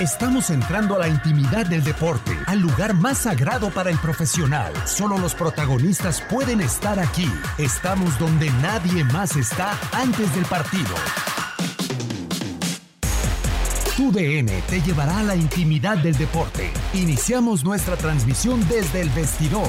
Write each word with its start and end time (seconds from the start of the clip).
Estamos 0.00 0.48
entrando 0.48 0.94
a 0.94 0.98
la 0.98 1.08
intimidad 1.08 1.66
del 1.66 1.84
deporte, 1.84 2.32
al 2.46 2.58
lugar 2.58 2.94
más 2.94 3.18
sagrado 3.18 3.68
para 3.68 3.90
el 3.90 3.98
profesional. 3.98 4.72
Solo 4.86 5.18
los 5.18 5.34
protagonistas 5.34 6.22
pueden 6.22 6.62
estar 6.62 6.98
aquí. 6.98 7.30
Estamos 7.58 8.18
donde 8.18 8.50
nadie 8.62 9.04
más 9.04 9.36
está 9.36 9.78
antes 9.92 10.34
del 10.34 10.46
partido. 10.46 10.94
Tu 13.94 14.10
DN 14.10 14.62
te 14.70 14.80
llevará 14.80 15.18
a 15.18 15.22
la 15.22 15.36
intimidad 15.36 15.98
del 15.98 16.16
deporte. 16.16 16.70
Iniciamos 16.94 17.62
nuestra 17.62 17.96
transmisión 17.98 18.66
desde 18.70 19.02
el 19.02 19.10
vestidor. 19.10 19.68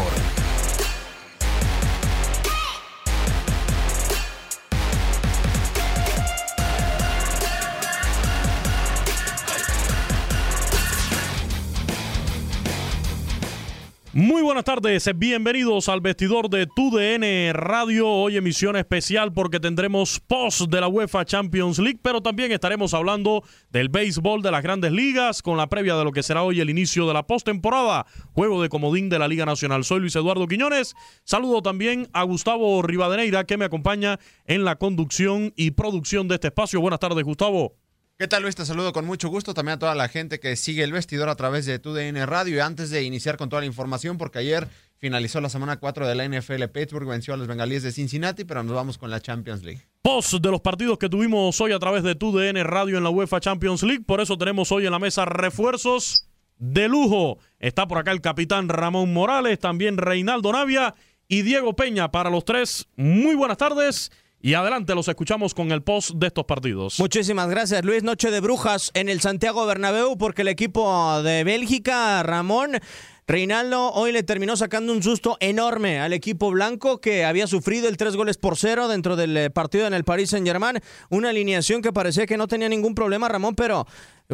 Buenas 14.52 14.66
tardes, 14.66 15.10
bienvenidos 15.16 15.88
al 15.88 16.02
vestidor 16.02 16.50
de 16.50 16.68
TUDN 16.68 17.54
Radio. 17.54 18.10
Hoy 18.10 18.36
emisión 18.36 18.76
especial 18.76 19.32
porque 19.32 19.62
tendremos 19.62 20.20
post 20.20 20.64
de 20.64 20.82
la 20.82 20.90
UEFA 20.90 21.24
Champions 21.24 21.80
League, 21.80 22.00
pero 22.02 22.20
también 22.20 22.52
estaremos 22.52 22.94
hablando 22.94 23.44
del 23.70 23.88
béisbol 23.88 24.42
de 24.42 24.52
las 24.52 24.62
grandes 24.62 24.92
ligas 24.92 25.42
con 25.42 25.56
la 25.56 25.68
previa 25.68 25.96
de 25.96 26.04
lo 26.04 26.12
que 26.12 26.22
será 26.22 26.44
hoy 26.44 26.60
el 26.60 26.70
inicio 26.70 27.08
de 27.08 27.14
la 27.14 27.26
postemporada, 27.26 28.06
juego 28.34 28.62
de 28.62 28.68
comodín 28.68 29.08
de 29.08 29.20
la 29.20 29.30
Liga 29.30 29.46
Nacional. 29.46 29.86
Soy 29.86 30.02
Luis 30.02 30.18
Eduardo 30.18 30.46
Quiñones. 30.48 30.96
Saludo 31.24 31.62
también 31.62 32.10
a 32.12 32.24
Gustavo 32.24 32.82
Rivadeneira 32.82 33.46
que 33.46 33.56
me 33.56 33.64
acompaña 33.64 34.20
en 34.48 34.66
la 34.66 34.76
conducción 34.76 35.54
y 35.56 35.72
producción 35.72 36.28
de 36.28 36.36
este 36.36 36.48
espacio. 36.48 36.82
Buenas 36.82 37.00
tardes, 37.00 37.24
Gustavo. 37.24 37.81
¿Qué 38.22 38.28
tal 38.28 38.44
Luis? 38.44 38.56
Te 38.56 38.68
saludo 38.68 38.94
con 38.94 39.08
mucho 39.08 39.30
gusto 39.30 39.56
también 39.56 39.78
a 39.78 39.80
toda 39.80 39.96
la 39.96 40.08
gente 40.08 40.40
que 40.40 40.56
sigue 40.56 40.84
el 40.84 40.92
vestidor 40.92 41.28
a 41.28 41.36
través 41.36 41.66
de 41.66 41.80
TUDN 41.80 42.28
Radio. 42.28 42.58
Y 42.58 42.60
antes 42.60 42.92
de 42.92 43.02
iniciar 43.02 43.36
con 43.36 43.50
toda 43.50 43.62
la 43.62 43.66
información, 43.66 44.20
porque 44.20 44.38
ayer 44.38 44.68
finalizó 45.00 45.42
la 45.42 45.50
semana 45.50 45.80
4 45.80 46.08
de 46.08 46.14
la 46.14 46.28
NFL, 46.28 46.66
Pittsburgh 46.66 47.08
venció 47.08 47.34
a 47.34 47.38
los 47.38 47.48
bengalíes 47.48 47.82
de 47.82 47.92
Cincinnati, 47.92 48.44
pero 48.44 48.62
nos 48.62 48.76
vamos 48.76 49.00
con 49.00 49.10
la 49.10 49.22
Champions 49.22 49.64
League. 49.64 49.82
Post 50.04 50.36
de 50.36 50.52
los 50.52 50.62
partidos 50.62 51.00
que 51.00 51.10
tuvimos 51.10 51.60
hoy 51.62 51.72
a 51.72 51.80
través 51.80 52.04
de 52.04 52.14
TUDN 52.14 52.64
Radio 52.64 53.00
en 53.00 53.04
la 53.04 53.10
UEFA 53.10 53.40
Champions 53.40 53.82
League. 53.82 54.04
Por 54.06 54.22
eso 54.22 54.38
tenemos 54.38 54.72
hoy 54.72 54.86
en 54.86 54.92
la 54.92 55.00
mesa 55.00 55.26
refuerzos 55.26 56.28
de 56.60 56.88
lujo. 56.88 57.40
Está 57.58 57.88
por 57.88 57.98
acá 57.98 58.12
el 58.12 58.22
capitán 58.22 58.70
Ramón 58.70 59.12
Morales, 59.12 59.58
también 59.58 59.98
Reinaldo 59.98 60.52
Navia 60.52 60.94
y 61.28 61.42
Diego 61.42 61.76
Peña. 61.76 62.12
Para 62.12 62.30
los 62.30 62.46
tres, 62.46 62.88
muy 62.96 63.34
buenas 63.34 63.58
tardes. 63.58 64.12
Y 64.44 64.56
adelante, 64.56 64.96
los 64.96 65.08
escuchamos 65.08 65.54
con 65.54 65.72
el 65.72 65.84
post 65.84 66.12
de 66.16 66.28
estos 66.28 66.46
partidos. 66.46 67.00
Muchísimas 67.00 67.48
gracias, 67.48 67.86
Luis. 67.86 68.02
Noche 68.02 68.32
de 68.32 68.40
brujas 68.40 68.90
en 68.96 69.08
el 69.08 69.22
Santiago 69.22 69.66
Bernabéu 69.68 70.18
porque 70.18 70.42
el 70.42 70.48
equipo 70.48 71.22
de 71.22 71.44
Bélgica, 71.44 72.24
Ramón, 72.24 72.80
Reinaldo 73.28 73.92
hoy 73.94 74.12
le 74.12 74.24
terminó 74.24 74.58
sacando 74.58 74.92
un 74.92 75.04
susto 75.04 75.38
enorme 75.40 76.00
al 76.00 76.12
equipo 76.12 76.52
blanco 76.52 77.00
que 77.00 77.24
había 77.24 77.48
sufrido 77.48 77.88
el 77.88 77.96
tres 77.96 78.16
goles 78.16 78.38
por 78.38 78.58
cero 78.58 78.88
dentro 78.88 79.16
del 79.16 79.38
eh, 79.38 79.50
partido 79.50 79.88
en 79.88 79.94
el 79.94 80.04
Paris 80.04 80.32
Saint 80.32 80.46
Germain. 80.46 80.80
Una 81.10 81.30
alineación 81.30 81.82
que 81.82 81.94
parecía 81.94 82.26
que 82.26 82.38
no 82.38 82.48
tenía 82.48 82.68
ningún 82.68 82.96
problema, 82.96 83.30
Ramón, 83.30 83.56
pero 83.56 83.86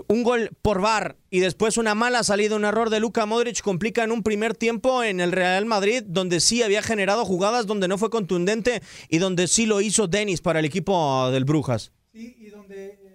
un 0.07 0.23
gol 0.23 0.51
por 0.61 0.81
VAR 0.81 1.17
y 1.29 1.39
después 1.39 1.77
una 1.77 1.95
mala 1.95 2.23
salida, 2.23 2.55
un 2.55 2.65
error 2.65 2.89
de 2.89 2.99
Luka 2.99 3.25
Modric 3.25 3.61
complica 3.61 4.03
en 4.03 4.11
un 4.11 4.23
primer 4.23 4.55
tiempo 4.55 5.03
en 5.03 5.19
el 5.19 5.31
Real 5.31 5.65
Madrid, 5.65 6.03
donde 6.05 6.39
sí 6.39 6.63
había 6.63 6.81
generado 6.81 7.25
jugadas, 7.25 7.67
donde 7.67 7.87
no 7.87 7.97
fue 7.97 8.09
contundente 8.09 8.81
y 9.09 9.17
donde 9.17 9.47
sí 9.47 9.65
lo 9.65 9.81
hizo 9.81 10.07
Denis 10.07 10.41
para 10.41 10.59
el 10.59 10.65
equipo 10.65 11.29
del 11.31 11.45
Brujas. 11.45 11.91
Sí, 12.13 12.35
y 12.39 12.49
donde 12.49 13.06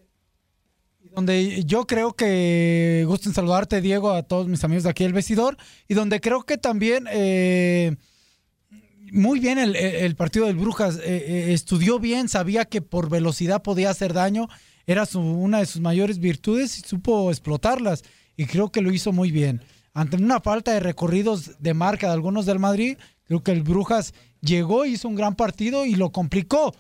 donde 1.14 1.64
yo 1.64 1.86
creo 1.86 2.14
que 2.14 3.05
gusten 3.06 3.34
saludarte, 3.34 3.80
Diego, 3.80 4.12
a 4.12 4.22
todos 4.22 4.48
mis 4.48 4.64
amigos 4.64 4.84
de 4.84 4.91
aquí 4.91 5.05
del 5.05 5.12
vestidor, 5.12 5.56
y 5.88 5.94
donde 5.94 6.20
creo 6.20 6.42
que 6.44 6.56
también 6.56 7.06
eh, 7.10 7.96
muy 9.12 9.38
bien 9.38 9.59
el, 9.59 10.16
partido 10.16 10.47
del 10.47 10.56
Brujas, 10.56 10.97
eh, 10.97 11.03
eh, 11.04 11.53
estudió 11.53 11.98
bien, 11.98 12.28
sabía 12.28 12.64
que 12.64 12.81
por 12.81 13.10
velocidad 13.10 13.62
podía 13.62 13.91
hacer 13.91 14.14
daño, 14.14 14.48
era 14.87 15.04
su, 15.04 15.20
una 15.20 15.59
de 15.59 15.66
sus 15.66 15.82
mayores 15.82 16.19
virtudes 16.19 16.78
y 16.78 16.81
supo 16.82 17.31
explotarlas, 17.31 18.04
y 18.37 18.47
creo 18.47 18.72
que 18.72 18.81
lo 18.81 18.92
hizo 18.92 19.12
muy 19.12 19.31
bien. 19.31 19.62
Ante 19.92 20.16
una 20.16 20.41
falta 20.41 20.72
de 20.72 20.81
recorridos 20.81 21.60
de 21.60 21.75
marca 21.75 22.06
de 22.06 22.14
algunos 22.14 22.47
del 22.47 22.58
Madrid, 22.58 22.97
creo 23.25 23.42
que 23.42 23.53
el 23.53 23.62
Brujas 23.62 24.14
llegó, 24.41 24.87
hizo 24.87 25.08
un 25.08 25.14
gran 25.14 25.37
partido 25.37 25.84
y 25.84 25.94
lo 25.94 26.10
complicó. 26.10 26.75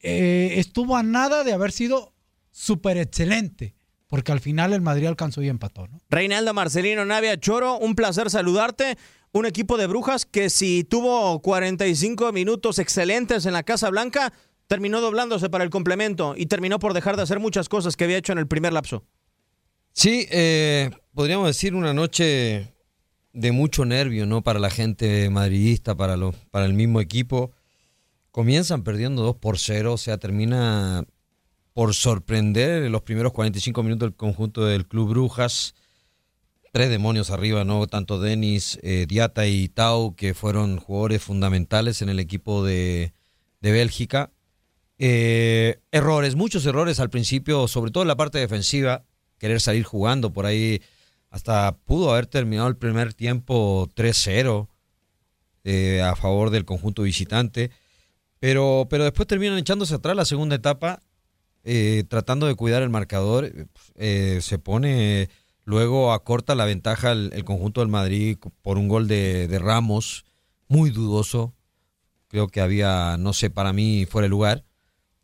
estuvo 0.00 0.96
a 0.96 1.02
nada 1.02 1.42
de 1.42 1.52
haber 1.52 1.72
sido 1.72 2.12
súper 2.50 2.98
excelente, 2.98 3.74
porque 4.06 4.32
al 4.32 4.40
final 4.40 4.72
el 4.72 4.80
Madrid 4.80 5.06
alcanzó 5.06 5.42
y 5.42 5.48
empató. 5.48 5.86
¿no? 5.88 6.00
Reinaldo 6.08 6.54
Marcelino 6.54 7.04
Navia 7.04 7.38
Choro, 7.38 7.78
un 7.78 7.94
placer 7.94 8.30
saludarte. 8.30 8.96
Un 9.30 9.44
equipo 9.44 9.76
de 9.76 9.86
brujas 9.86 10.24
que 10.24 10.48
si 10.48 10.84
tuvo 10.84 11.42
45 11.42 12.32
minutos 12.32 12.78
excelentes 12.78 13.44
en 13.44 13.52
la 13.52 13.62
Casa 13.62 13.90
Blanca, 13.90 14.32
terminó 14.68 15.02
doblándose 15.02 15.50
para 15.50 15.64
el 15.64 15.70
complemento 15.70 16.34
y 16.36 16.46
terminó 16.46 16.78
por 16.78 16.94
dejar 16.94 17.16
de 17.16 17.24
hacer 17.24 17.38
muchas 17.38 17.68
cosas 17.68 17.94
que 17.94 18.04
había 18.04 18.16
hecho 18.16 18.32
en 18.32 18.38
el 18.38 18.46
primer 18.46 18.72
lapso. 18.72 19.04
Sí, 19.92 20.26
eh, 20.30 20.90
podríamos 21.12 21.48
decir 21.48 21.74
una 21.74 21.92
noche 21.92 22.72
de 23.32 23.52
mucho 23.52 23.84
nervio, 23.84 24.26
¿no? 24.26 24.42
Para 24.42 24.60
la 24.60 24.70
gente 24.70 25.28
madridista, 25.30 25.96
para, 25.96 26.16
lo, 26.16 26.32
para 26.50 26.66
el 26.66 26.74
mismo 26.74 27.00
equipo. 27.00 27.52
Comienzan 28.30 28.84
perdiendo 28.84 29.22
2 29.22 29.36
por 29.36 29.58
0, 29.58 29.94
o 29.94 29.98
sea, 29.98 30.18
termina 30.18 31.04
por 31.78 31.94
sorprender 31.94 32.82
en 32.82 32.90
los 32.90 33.02
primeros 33.02 33.32
45 33.32 33.84
minutos 33.84 34.08
del 34.08 34.16
conjunto 34.16 34.64
del 34.64 34.88
Club 34.88 35.10
Brujas. 35.10 35.76
Tres 36.72 36.90
demonios 36.90 37.30
arriba, 37.30 37.62
¿no? 37.62 37.86
Tanto 37.86 38.18
Denis, 38.18 38.80
eh, 38.82 39.06
Diata 39.08 39.46
y 39.46 39.68
Tau, 39.68 40.16
que 40.16 40.34
fueron 40.34 40.78
jugadores 40.78 41.22
fundamentales 41.22 42.02
en 42.02 42.08
el 42.08 42.18
equipo 42.18 42.64
de, 42.64 43.12
de 43.60 43.70
Bélgica. 43.70 44.32
Eh, 44.98 45.78
errores, 45.92 46.34
muchos 46.34 46.66
errores 46.66 46.98
al 46.98 47.10
principio, 47.10 47.68
sobre 47.68 47.92
todo 47.92 48.02
en 48.02 48.08
la 48.08 48.16
parte 48.16 48.38
defensiva, 48.38 49.04
querer 49.38 49.60
salir 49.60 49.84
jugando 49.84 50.32
por 50.32 50.46
ahí. 50.46 50.82
Hasta 51.30 51.76
pudo 51.84 52.10
haber 52.10 52.26
terminado 52.26 52.66
el 52.66 52.76
primer 52.76 53.14
tiempo 53.14 53.88
3-0 53.94 54.66
eh, 55.62 56.02
a 56.02 56.16
favor 56.16 56.50
del 56.50 56.64
conjunto 56.64 57.02
visitante. 57.02 57.70
Pero, 58.40 58.88
pero 58.90 59.04
después 59.04 59.28
terminan 59.28 59.58
echándose 59.58 59.94
atrás 59.94 60.16
la 60.16 60.24
segunda 60.24 60.56
etapa 60.56 61.04
eh, 61.70 62.04
tratando 62.08 62.46
de 62.46 62.54
cuidar 62.54 62.82
el 62.82 62.88
marcador, 62.88 63.52
eh, 63.96 64.38
se 64.40 64.58
pone, 64.58 65.28
luego 65.66 66.14
acorta 66.14 66.54
la 66.54 66.64
ventaja 66.64 67.12
el, 67.12 67.44
conjunto 67.44 67.82
del 67.82 67.90
Madrid 67.90 68.38
por 68.62 68.78
un 68.78 68.88
gol 68.88 69.06
de, 69.06 69.54
Ramos, 69.60 70.24
muy 70.68 70.88
dudoso, 70.88 71.52
creo 72.28 72.48
que 72.48 72.62
había, 72.62 73.18
no 73.18 73.34
sé, 73.34 73.50
para 73.50 73.74
mí 73.74 74.06
fuera 74.06 74.24
de 74.24 74.30
lugar. 74.30 74.64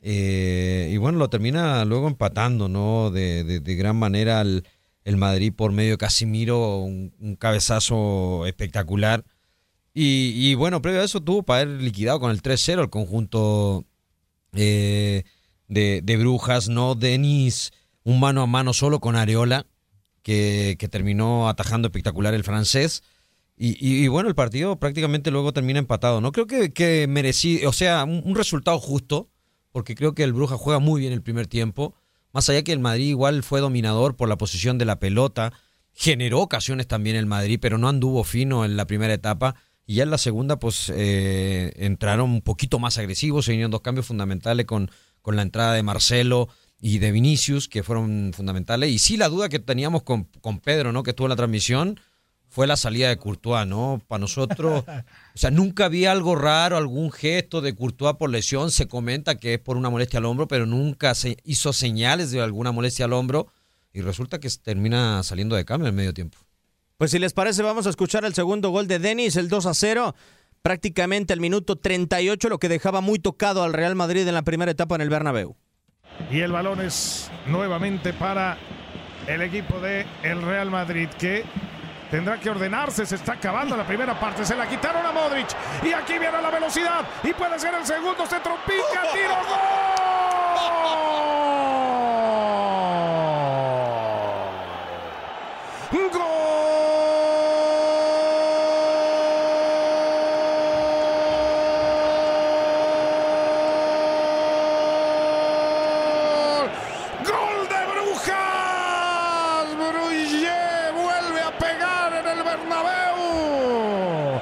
Eh, 0.03 0.91
y 0.93 0.99
bueno, 0.99 1.17
lo 1.17 1.31
termina 1.31 1.83
luego 1.87 2.09
empatando, 2.09 2.69
¿no? 2.69 3.11
De, 3.11 3.63
gran 3.65 3.97
manera 3.97 4.43
el, 4.43 5.17
Madrid 5.17 5.51
por 5.51 5.73
medio 5.73 5.93
de 5.93 5.99
Casimiro, 5.99 6.77
un, 6.81 7.37
cabezazo 7.39 8.45
espectacular. 8.45 9.25
Y, 9.95 10.55
bueno, 10.57 10.83
previo 10.83 11.01
a 11.01 11.05
eso 11.05 11.23
tuvo 11.23 11.43
para 11.43 11.63
haber 11.63 11.81
liquidado 11.81 12.21
con 12.21 12.31
el 12.31 12.43
3-0 12.43 12.83
el 12.83 12.91
conjunto 12.91 13.87
eh, 14.53 15.25
de, 15.69 16.01
de, 16.03 16.17
Brujas, 16.17 16.69
¿no? 16.69 16.95
Denis, 16.95 17.73
un 18.05 18.21
mano 18.21 18.43
a 18.43 18.47
mano 18.47 18.73
solo 18.73 19.01
con 19.01 19.17
Areola, 19.17 19.67
que, 20.23 20.77
que 20.79 20.89
terminó 20.89 21.49
atajando 21.49 21.89
espectacular 21.89 22.35
el 22.35 22.45
francés. 22.45 23.03
Y, 23.57 23.77
y, 23.87 24.09
bueno, 24.09 24.29
el 24.29 24.35
partido 24.35 24.81
prácticamente 24.81 25.31
luego 25.31 25.53
termina 25.53 25.79
empatado. 25.79 26.21
No 26.21 26.33
creo 26.33 26.47
que, 26.47 26.73
que 26.73 27.07
merecí, 27.09 27.65
o 27.67 27.73
sea, 27.73 28.03
un, 28.05 28.23
un, 28.25 28.35
resultado 28.35 28.79
justo, 28.81 29.29
porque 29.71 29.95
creo 29.95 30.15
que 30.15 30.25
el 30.25 30.33
Bruja 30.33 30.57
juega 30.57 30.81
muy 30.81 31.01
bien 31.01 31.13
el 31.13 31.23
primer 31.23 31.47
tiempo. 31.47 31.95
Más 32.33 32.49
allá 32.49 32.65
que 32.65 32.73
el 32.73 32.81
Madrid 32.81 33.07
igual 33.07 33.45
fue 33.45 33.61
dominador 33.61 34.17
por 34.17 34.29
la 34.29 34.37
posición 34.37 34.77
de 34.77 34.87
la 34.87 34.99
pelota, 34.99 35.53
generó 35.93 36.41
ocasiones 36.41 36.89
también 36.89 37.15
el 37.15 37.27
Madrid, 37.27 37.59
pero 37.63 37.79
no 37.79 37.89
anduvo 37.89 38.25
fino 38.25 38.65
en 38.65 38.77
la 38.77 38.87
primera 38.87 39.15
etapa. 39.15 39.55
Y 39.87 39.97
ya 39.97 40.03
en 40.03 40.11
la 40.11 40.19
segunda, 40.19 40.59
pues 40.59 40.91
eh, 40.95 41.73
entraron 41.77 42.31
un 42.31 42.43
poquito 42.43 42.79
más 42.79 42.99
agresivos, 42.99 43.45
se 43.45 43.53
vinieron 43.53 43.71
dos 43.71 43.83
cambios 43.83 44.07
fundamentales 44.07 44.67
con, 44.67 44.91
con 45.25 45.37
la 45.37 45.43
entrada 45.43 45.73
de 45.73 45.83
Marcelo 45.83 46.51
y 46.83 46.99
de 46.99 47.11
Vinicius, 47.11 47.67
que 47.67 47.83
fueron 47.83 48.33
fundamentales. 48.37 48.91
Y 48.91 48.99
sí, 48.99 49.17
la 49.17 49.31
duda 49.31 49.49
que 49.49 49.59
teníamos 49.59 50.03
con, 50.03 50.25
con 50.43 50.61
Pedro, 50.61 50.93
¿no? 50.93 51.03
Que 51.03 51.11
estuvo 51.13 51.27
en 51.27 51.31
la 51.31 51.37
transmisión, 51.37 51.99
fue 52.51 52.67
la 52.67 52.77
salida 52.77 53.09
de 53.09 53.17
Courtois, 53.17 53.67
¿no? 53.67 54.03
Para 54.07 54.19
nosotros, 54.19 54.85
o 55.35 55.39
sea, 55.39 55.51
nunca 55.51 55.87
había 55.87 56.13
algo 56.13 56.37
raro, 56.37 56.77
algún 56.77 57.11
gesto 57.11 57.63
de 57.63 57.75
Courtois 57.75 58.17
por 58.19 58.29
lesión. 58.29 58.71
Se 58.71 58.87
comenta 58.87 59.37
que 59.37 59.55
es 59.55 59.61
por 59.61 59.79
una 59.79 59.89
molestia 59.89 60.19
al 60.19 60.27
hombro, 60.27 60.47
pero 60.47 60.67
nunca 60.67 61.15
se 61.15 61.39
hizo 61.43 61.73
señales 61.73 62.31
de 62.31 62.43
alguna 62.43 62.71
molestia 62.71 63.07
al 63.07 63.15
hombro. 63.15 63.47
Y 63.95 64.03
resulta 64.03 64.41
que 64.41 64.51
termina 64.63 65.23
saliendo 65.23 65.57
de 65.57 65.65
cambio 65.65 65.89
en 65.89 65.95
medio 65.95 66.13
tiempo. 66.13 66.37
Pues 66.99 67.13
si 67.13 67.19
les 67.19 67.33
parece, 67.33 67.63
vamos 67.63 67.87
a 67.87 67.91
escuchar 67.91 68.27
el 68.27 68.35
segundo 68.35 68.69
gol 68.69 68.89
de 68.89 68.99
Denis, 68.99 69.37
el 69.37 69.49
2 69.49 69.65
a 69.65 69.73
0 69.73 70.15
prácticamente 70.65 71.35
al 71.35 71.41
minuto 71.41 71.77
38, 71.77 72.49
lo 72.49 72.59
que 72.59 72.71
dejaba 72.71 73.03
muy 73.03 73.19
tocado 73.19 73.63
al 73.63 73.75
Real 73.75 73.95
Madrid 73.95 74.27
en 74.27 74.33
la 74.33 74.41
primera 74.41 74.71
etapa 74.71 74.95
en 74.95 75.03
el 75.03 75.11
Bernabéu. 75.11 75.57
Y 76.31 76.41
el 76.41 76.53
balón 76.53 76.81
es 76.81 77.31
nuevamente 77.47 78.15
para 78.15 78.57
el 79.27 79.43
equipo 79.43 79.79
de 79.79 80.07
el 80.23 80.41
Real 80.41 80.71
Madrid 80.71 81.11
que 81.19 81.45
tendrá 82.11 82.41
que 82.41 82.49
ordenarse, 82.49 83.05
se 83.05 83.17
está 83.17 83.35
acabando 83.35 83.77
la 83.77 83.87
primera 83.87 84.19
parte, 84.19 84.47
se 84.47 84.57
la 84.57 84.67
quitaron 84.67 85.05
a 85.05 85.13
Modric 85.13 85.49
y 85.83 85.93
aquí 85.93 86.19
viene 86.19 86.41
la 86.41 86.51
velocidad 86.51 87.05
y 87.23 87.35
puede 87.35 87.59
ser 87.59 87.75
el 87.75 87.85
segundo, 87.85 88.25
se 88.25 88.41
tropica, 88.41 89.03
tiro 89.13 89.35
gol. 89.47 89.95
¡Gol! 95.95 96.03
¡Gol 107.25 107.69
de 107.69 107.85
Brujas! 107.93 109.67
Bruyé 109.77 110.91
vuelve 110.93 111.41
a 111.41 111.51
pegar 111.59 112.13
en 112.13 112.27
el 112.27 112.43
Bernabéu. 112.43 114.41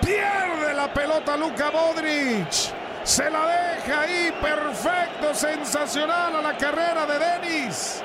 Pierde 0.00 0.74
la 0.74 0.92
pelota 0.92 1.36
Luka 1.36 1.70
Modric. 1.70 2.52
Se 3.02 3.28
la 3.30 3.46
deja 3.46 4.00
ahí 4.00 4.32
perfecto, 4.40 5.34
sensacional 6.34 6.36
a 6.36 6.42
la 6.42 6.56
carrera 6.56 7.06
de 7.06 7.18
Denis. 7.18 8.02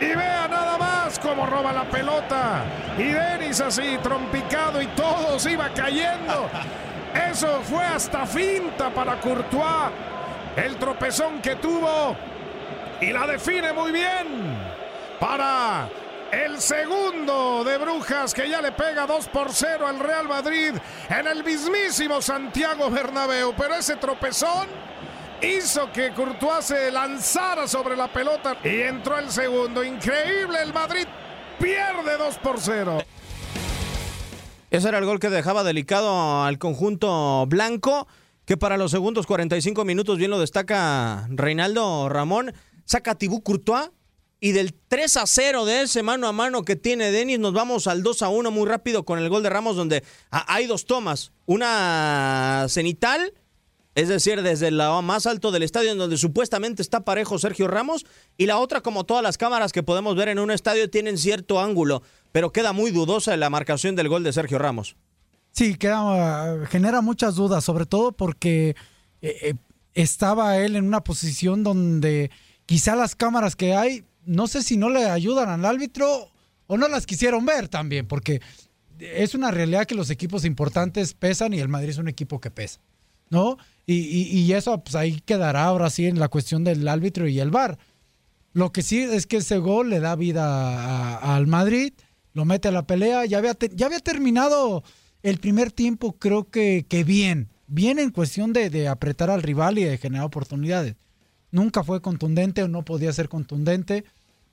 Y 0.00 0.06
vea 0.06 0.48
nada 0.48 0.78
más 0.78 1.18
cómo 1.18 1.46
roba 1.46 1.72
la 1.72 1.84
pelota. 1.84 2.64
Y 2.96 3.04
Denis 3.04 3.60
así, 3.60 3.98
trompicado 4.02 4.80
y 4.80 4.86
todo 4.88 5.38
se 5.38 5.52
iba 5.52 5.68
cayendo. 5.70 6.48
Eso 7.30 7.60
fue 7.62 7.84
hasta 7.84 8.26
finta 8.26 8.90
para 8.90 9.20
Courtois. 9.20 9.92
El 10.56 10.76
tropezón 10.76 11.40
que 11.40 11.56
tuvo. 11.56 12.16
Y 13.00 13.12
la 13.12 13.26
define 13.26 13.72
muy 13.72 13.92
bien. 13.92 14.56
Para 15.18 15.88
el 16.32 16.60
segundo 16.60 17.62
de 17.64 17.76
Brujas 17.76 18.32
que 18.32 18.48
ya 18.48 18.62
le 18.62 18.72
pega 18.72 19.06
2 19.06 19.28
por 19.28 19.52
0 19.52 19.86
al 19.86 19.98
Real 19.98 20.28
Madrid 20.28 20.74
en 21.08 21.26
el 21.26 21.44
mismísimo 21.44 22.22
Santiago 22.22 22.88
Bernabéu. 22.88 23.52
Pero 23.54 23.74
ese 23.74 23.96
tropezón 23.96 24.66
hizo 25.42 25.90
que 25.92 26.12
Courtois 26.12 26.64
se 26.64 26.90
lanzara 26.90 27.66
sobre 27.66 27.96
la 27.96 28.12
pelota 28.12 28.58
y 28.64 28.82
entró 28.82 29.18
el 29.18 29.30
segundo. 29.30 29.82
Increíble, 29.84 30.62
el 30.62 30.72
Madrid 30.72 31.06
pierde 31.58 32.16
2 32.18 32.38
por 32.38 32.60
0. 32.60 32.98
Ese 34.70 34.88
era 34.88 34.98
el 34.98 35.04
gol 35.04 35.18
que 35.18 35.30
dejaba 35.30 35.64
delicado 35.64 36.42
al 36.44 36.58
conjunto 36.58 37.44
blanco, 37.46 38.06
que 38.44 38.56
para 38.56 38.76
los 38.76 38.92
segundos 38.92 39.26
45 39.26 39.84
minutos, 39.84 40.18
bien 40.18 40.30
lo 40.30 40.38
destaca 40.38 41.26
Reinaldo 41.30 42.08
Ramón, 42.08 42.52
saca 42.84 43.12
a 43.12 43.14
Tibú 43.16 43.42
Courtois 43.42 43.90
y 44.38 44.52
del 44.52 44.72
3 44.88 45.16
a 45.18 45.26
0 45.26 45.64
de 45.64 45.82
ese 45.82 46.02
mano 46.02 46.28
a 46.28 46.32
mano 46.32 46.62
que 46.64 46.76
tiene 46.76 47.10
Denis, 47.10 47.38
nos 47.38 47.52
vamos 47.52 47.86
al 47.88 48.02
2 48.02 48.22
a 48.22 48.28
1 48.28 48.50
muy 48.50 48.66
rápido 48.66 49.04
con 49.04 49.18
el 49.18 49.28
gol 49.28 49.42
de 49.42 49.50
Ramos, 49.50 49.76
donde 49.76 50.02
hay 50.30 50.66
dos 50.66 50.86
tomas. 50.86 51.32
Una 51.46 52.66
cenital, 52.68 53.34
es 53.94 54.08
decir, 54.08 54.42
desde 54.42 54.68
el 54.68 54.78
lado 54.78 55.02
más 55.02 55.26
alto 55.26 55.50
del 55.50 55.62
estadio, 55.62 55.90
en 55.90 55.98
donde 55.98 56.16
supuestamente 56.16 56.82
está 56.82 57.04
parejo 57.04 57.38
Sergio 57.38 57.68
Ramos, 57.68 58.06
y 58.36 58.46
la 58.46 58.58
otra, 58.58 58.80
como 58.80 59.04
todas 59.04 59.22
las 59.22 59.38
cámaras 59.38 59.72
que 59.72 59.82
podemos 59.82 60.16
ver 60.16 60.28
en 60.28 60.38
un 60.38 60.50
estadio, 60.50 60.90
tienen 60.90 61.18
cierto 61.18 61.60
ángulo, 61.60 62.02
pero 62.32 62.52
queda 62.52 62.72
muy 62.72 62.90
dudosa 62.90 63.36
la 63.36 63.50
marcación 63.50 63.96
del 63.96 64.08
gol 64.08 64.22
de 64.22 64.32
Sergio 64.32 64.58
Ramos. 64.58 64.96
Sí, 65.52 65.74
queda, 65.74 66.66
genera 66.66 67.00
muchas 67.00 67.34
dudas, 67.34 67.64
sobre 67.64 67.86
todo 67.86 68.12
porque 68.12 68.76
eh, 69.20 69.36
eh, 69.42 69.54
estaba 69.94 70.58
él 70.58 70.76
en 70.76 70.86
una 70.86 71.02
posición 71.02 71.64
donde 71.64 72.30
quizá 72.66 72.94
las 72.94 73.16
cámaras 73.16 73.56
que 73.56 73.74
hay, 73.74 74.04
no 74.24 74.46
sé 74.46 74.62
si 74.62 74.76
no 74.76 74.90
le 74.90 75.06
ayudan 75.06 75.48
al 75.48 75.64
árbitro 75.64 76.30
o 76.66 76.76
no 76.76 76.86
las 76.86 77.06
quisieron 77.06 77.44
ver 77.44 77.68
también, 77.68 78.06
porque 78.06 78.40
es 79.00 79.34
una 79.34 79.50
realidad 79.50 79.86
que 79.86 79.94
los 79.94 80.10
equipos 80.10 80.44
importantes 80.44 81.14
pesan 81.14 81.52
y 81.52 81.58
el 81.58 81.68
Madrid 81.68 81.90
es 81.90 81.98
un 81.98 82.08
equipo 82.08 82.40
que 82.40 82.50
pesa, 82.50 82.80
¿no? 83.30 83.56
Y, 83.86 83.94
y- 83.94 84.40
y 84.42 84.52
eso 84.52 84.78
pues 84.82 84.94
ahí 84.94 85.20
quedará 85.24 85.64
ahora 85.64 85.90
sí 85.90 86.06
en 86.06 86.18
la 86.18 86.28
cuestión 86.28 86.62
del 86.64 86.86
árbitro 86.86 87.26
y 87.28 87.40
el 87.40 87.50
VAR. 87.50 87.78
Lo 88.52 88.72
que 88.72 88.82
sí 88.82 89.00
es 89.00 89.26
que 89.26 89.38
ese 89.38 89.58
gol 89.58 89.90
le 89.90 90.00
da 90.00 90.16
vida 90.16 91.16
al 91.18 91.46
Madrid, 91.46 91.92
lo 92.34 92.44
mete 92.44 92.68
a 92.68 92.72
la 92.72 92.86
pelea, 92.86 93.24
ya 93.24 93.38
había, 93.38 93.56
ya 93.74 93.86
había 93.86 94.00
terminado 94.00 94.82
el 95.22 95.38
primer 95.38 95.70
tiempo 95.72 96.12
creo 96.18 96.48
que, 96.50 96.84
que 96.88 97.04
bien, 97.04 97.48
bien 97.66 97.98
en 97.98 98.10
cuestión 98.10 98.52
de, 98.52 98.70
de 98.70 98.88
apretar 98.88 99.30
al 99.30 99.42
rival 99.42 99.78
y 99.78 99.84
de 99.84 99.98
generar 99.98 100.26
oportunidades. 100.26 100.96
Nunca 101.52 101.82
fue 101.84 102.00
contundente 102.00 102.62
o 102.62 102.68
no 102.68 102.84
podía 102.84 103.12
ser 103.12 103.28
contundente. 103.28 104.04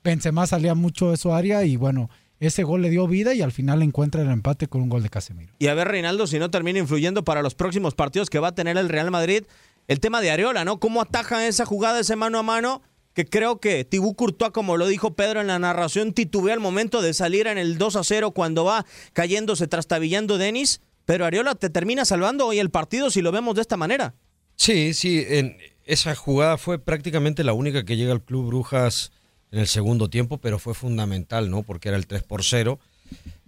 Benzema 0.04 0.46
salía 0.46 0.74
mucho 0.74 1.10
de 1.10 1.16
su 1.16 1.32
área 1.32 1.64
y 1.64 1.76
bueno, 1.76 2.10
ese 2.46 2.62
gol 2.62 2.82
le 2.82 2.90
dio 2.90 3.06
vida 3.08 3.34
y 3.34 3.42
al 3.42 3.52
final 3.52 3.82
encuentra 3.82 4.22
el 4.22 4.30
empate 4.30 4.68
con 4.68 4.82
un 4.82 4.88
gol 4.88 5.02
de 5.02 5.10
Casemiro. 5.10 5.52
Y 5.58 5.66
a 5.66 5.74
ver, 5.74 5.88
Reinaldo, 5.88 6.26
si 6.26 6.38
no 6.38 6.50
termina 6.50 6.78
influyendo 6.78 7.24
para 7.24 7.42
los 7.42 7.54
próximos 7.54 7.94
partidos 7.94 8.30
que 8.30 8.38
va 8.38 8.48
a 8.48 8.54
tener 8.54 8.76
el 8.78 8.88
Real 8.88 9.10
Madrid, 9.10 9.44
el 9.88 10.00
tema 10.00 10.20
de 10.20 10.30
Areola, 10.30 10.64
¿no? 10.64 10.78
¿Cómo 10.78 11.00
ataja 11.00 11.46
esa 11.46 11.64
jugada, 11.64 12.00
ese 12.00 12.14
mano 12.14 12.38
a 12.38 12.42
mano? 12.42 12.82
Que 13.14 13.24
creo 13.24 13.58
que 13.58 13.84
Tibú 13.84 14.14
Courtois, 14.14 14.52
como 14.52 14.76
lo 14.76 14.86
dijo 14.86 15.14
Pedro 15.14 15.40
en 15.40 15.48
la 15.48 15.58
narración, 15.58 16.12
titubea 16.12 16.54
al 16.54 16.60
momento 16.60 17.02
de 17.02 17.14
salir 17.14 17.48
en 17.48 17.58
el 17.58 17.76
2 17.78 17.96
a 17.96 18.04
0 18.04 18.30
cuando 18.30 18.64
va 18.64 18.86
cayéndose, 19.12 19.66
trastabillando 19.66 20.38
Denis. 20.38 20.80
Pero 21.04 21.24
Areola 21.24 21.54
te 21.54 21.70
termina 21.70 22.04
salvando 22.04 22.46
hoy 22.46 22.58
el 22.60 22.70
partido 22.70 23.10
si 23.10 23.22
lo 23.22 23.32
vemos 23.32 23.56
de 23.56 23.62
esta 23.62 23.76
manera. 23.76 24.14
Sí, 24.54 24.92
sí, 24.92 25.24
en 25.26 25.56
esa 25.84 26.14
jugada 26.14 26.58
fue 26.58 26.78
prácticamente 26.78 27.42
la 27.42 27.54
única 27.54 27.84
que 27.84 27.96
llega 27.96 28.12
al 28.12 28.22
Club 28.22 28.48
Brujas 28.48 29.10
en 29.50 29.58
el 29.60 29.66
segundo 29.66 30.08
tiempo, 30.10 30.38
pero 30.38 30.58
fue 30.58 30.74
fundamental, 30.74 31.50
¿no? 31.50 31.62
Porque 31.62 31.88
era 31.88 31.96
el 31.96 32.06
3 32.06 32.22
por 32.22 32.44
0. 32.44 32.78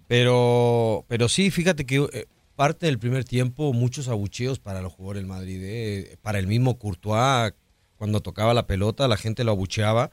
Pero, 0.07 1.05
pero 1.07 1.29
sí, 1.29 1.51
fíjate 1.51 1.85
que 1.85 1.97
eh, 2.11 2.25
parte 2.55 2.85
del 2.87 2.99
primer 2.99 3.23
tiempo, 3.23 3.71
muchos 3.73 4.07
abucheos 4.07 4.59
para 4.59 4.81
los 4.81 4.91
jugadores 4.93 5.21
del 5.21 5.27
Madrid, 5.29 5.59
eh, 5.63 6.17
para 6.21 6.39
el 6.39 6.47
mismo 6.47 6.77
Courtois, 6.77 7.53
cuando 7.97 8.19
tocaba 8.21 8.53
la 8.53 8.67
pelota, 8.67 9.07
la 9.07 9.17
gente 9.17 9.43
lo 9.43 9.51
abucheaba. 9.51 10.11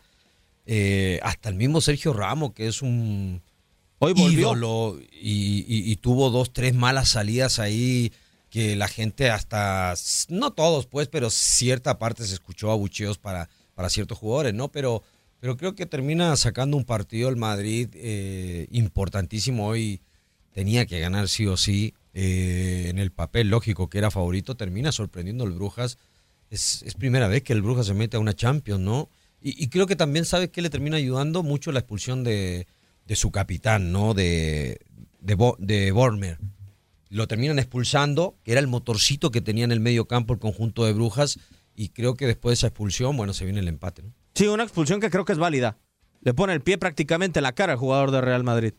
Eh, 0.66 1.18
hasta 1.22 1.48
el 1.48 1.54
mismo 1.54 1.80
Sergio 1.80 2.12
Ramos, 2.12 2.52
que 2.52 2.68
es 2.68 2.82
un 2.82 3.42
Hoy 3.98 4.12
volvió. 4.12 4.38
ídolo 4.40 4.98
y, 5.10 5.64
y- 5.66 5.90
y 5.90 5.96
tuvo 5.96 6.30
dos, 6.30 6.52
tres 6.52 6.74
malas 6.74 7.08
salidas 7.08 7.58
ahí 7.58 8.12
que 8.50 8.76
la 8.76 8.86
gente 8.88 9.30
hasta, 9.30 9.94
no 10.28 10.52
todos 10.52 10.86
pues, 10.86 11.08
pero 11.08 11.30
cierta 11.30 11.98
parte 11.98 12.24
se 12.26 12.34
escuchó 12.34 12.70
abucheos 12.70 13.18
para, 13.18 13.48
para 13.74 13.90
ciertos 13.90 14.18
jugadores, 14.18 14.54
¿no? 14.54 14.68
Pero, 14.68 15.02
pero 15.40 15.56
creo 15.56 15.74
que 15.74 15.86
termina 15.86 16.34
sacando 16.36 16.76
un 16.76 16.84
partido 16.84 17.28
el 17.28 17.36
Madrid 17.36 17.88
eh, 17.94 18.66
importantísimo 18.70 19.66
hoy. 19.68 20.00
Tenía 20.52 20.86
que 20.86 20.98
ganar 21.00 21.28
sí 21.28 21.46
o 21.46 21.56
sí. 21.56 21.94
eh, 22.14 22.86
en 22.88 22.98
el 22.98 23.12
papel 23.12 23.48
lógico 23.48 23.88
que 23.88 23.98
era 23.98 24.10
favorito, 24.10 24.56
termina 24.56 24.90
sorprendiendo 24.90 25.44
el 25.44 25.52
Brujas. 25.52 25.98
Es, 26.50 26.82
es 26.82 26.94
primera 26.94 27.28
vez 27.28 27.42
que 27.44 27.52
el 27.52 27.62
Brujas 27.62 27.86
se 27.86 27.94
mete 27.94 28.16
a 28.16 28.20
una 28.20 28.34
Champions, 28.34 28.80
¿no? 28.80 29.08
Y, 29.40 29.68
creo 29.68 29.86
que 29.86 29.94
también, 29.94 30.24
¿sabes 30.24 30.48
qué 30.50 30.62
le 30.62 30.68
termina 30.70 30.96
ayudando? 30.96 31.44
Mucho 31.44 31.70
la 31.70 31.78
expulsión 31.78 32.24
de, 32.24 32.66
de 33.06 33.14
su 33.14 33.30
capitán, 33.30 33.92
¿no? 33.92 34.12
De, 34.12 34.80
de, 35.20 35.34
Bo- 35.36 35.56
de 35.60 35.92
Bormer. 35.92 36.38
Lo 37.08 37.28
terminan 37.28 37.60
expulsando, 37.60 38.36
que 38.42 38.50
era 38.50 38.60
el 38.60 38.66
motorcito 38.66 39.30
que 39.30 39.40
tenía 39.40 39.62
en 39.64 39.70
el 39.70 39.78
medio 39.78 40.08
campo 40.08 40.34
el 40.34 40.40
conjunto 40.40 40.84
de 40.84 40.92
Brujas. 40.92 41.38
Y 41.76 41.90
creo 41.90 42.14
que 42.16 42.26
después 42.26 42.50
de 42.50 42.54
esa 42.54 42.66
expulsión, 42.66 43.16
bueno, 43.16 43.32
se 43.32 43.44
viene 43.44 43.60
el 43.60 43.68
empate, 43.68 44.02
¿no? 44.02 44.12
Sí, 44.34 44.46
una 44.46 44.62
expulsión 44.62 45.00
que 45.00 45.10
creo 45.10 45.24
que 45.24 45.32
es 45.32 45.38
válida. 45.38 45.76
Le 46.20 46.34
pone 46.34 46.52
el 46.52 46.60
pie 46.60 46.78
prácticamente 46.78 47.38
en 47.38 47.42
la 47.44 47.52
cara 47.52 47.72
al 47.74 47.78
jugador 47.78 48.10
de 48.10 48.20
Real 48.20 48.44
Madrid. 48.44 48.74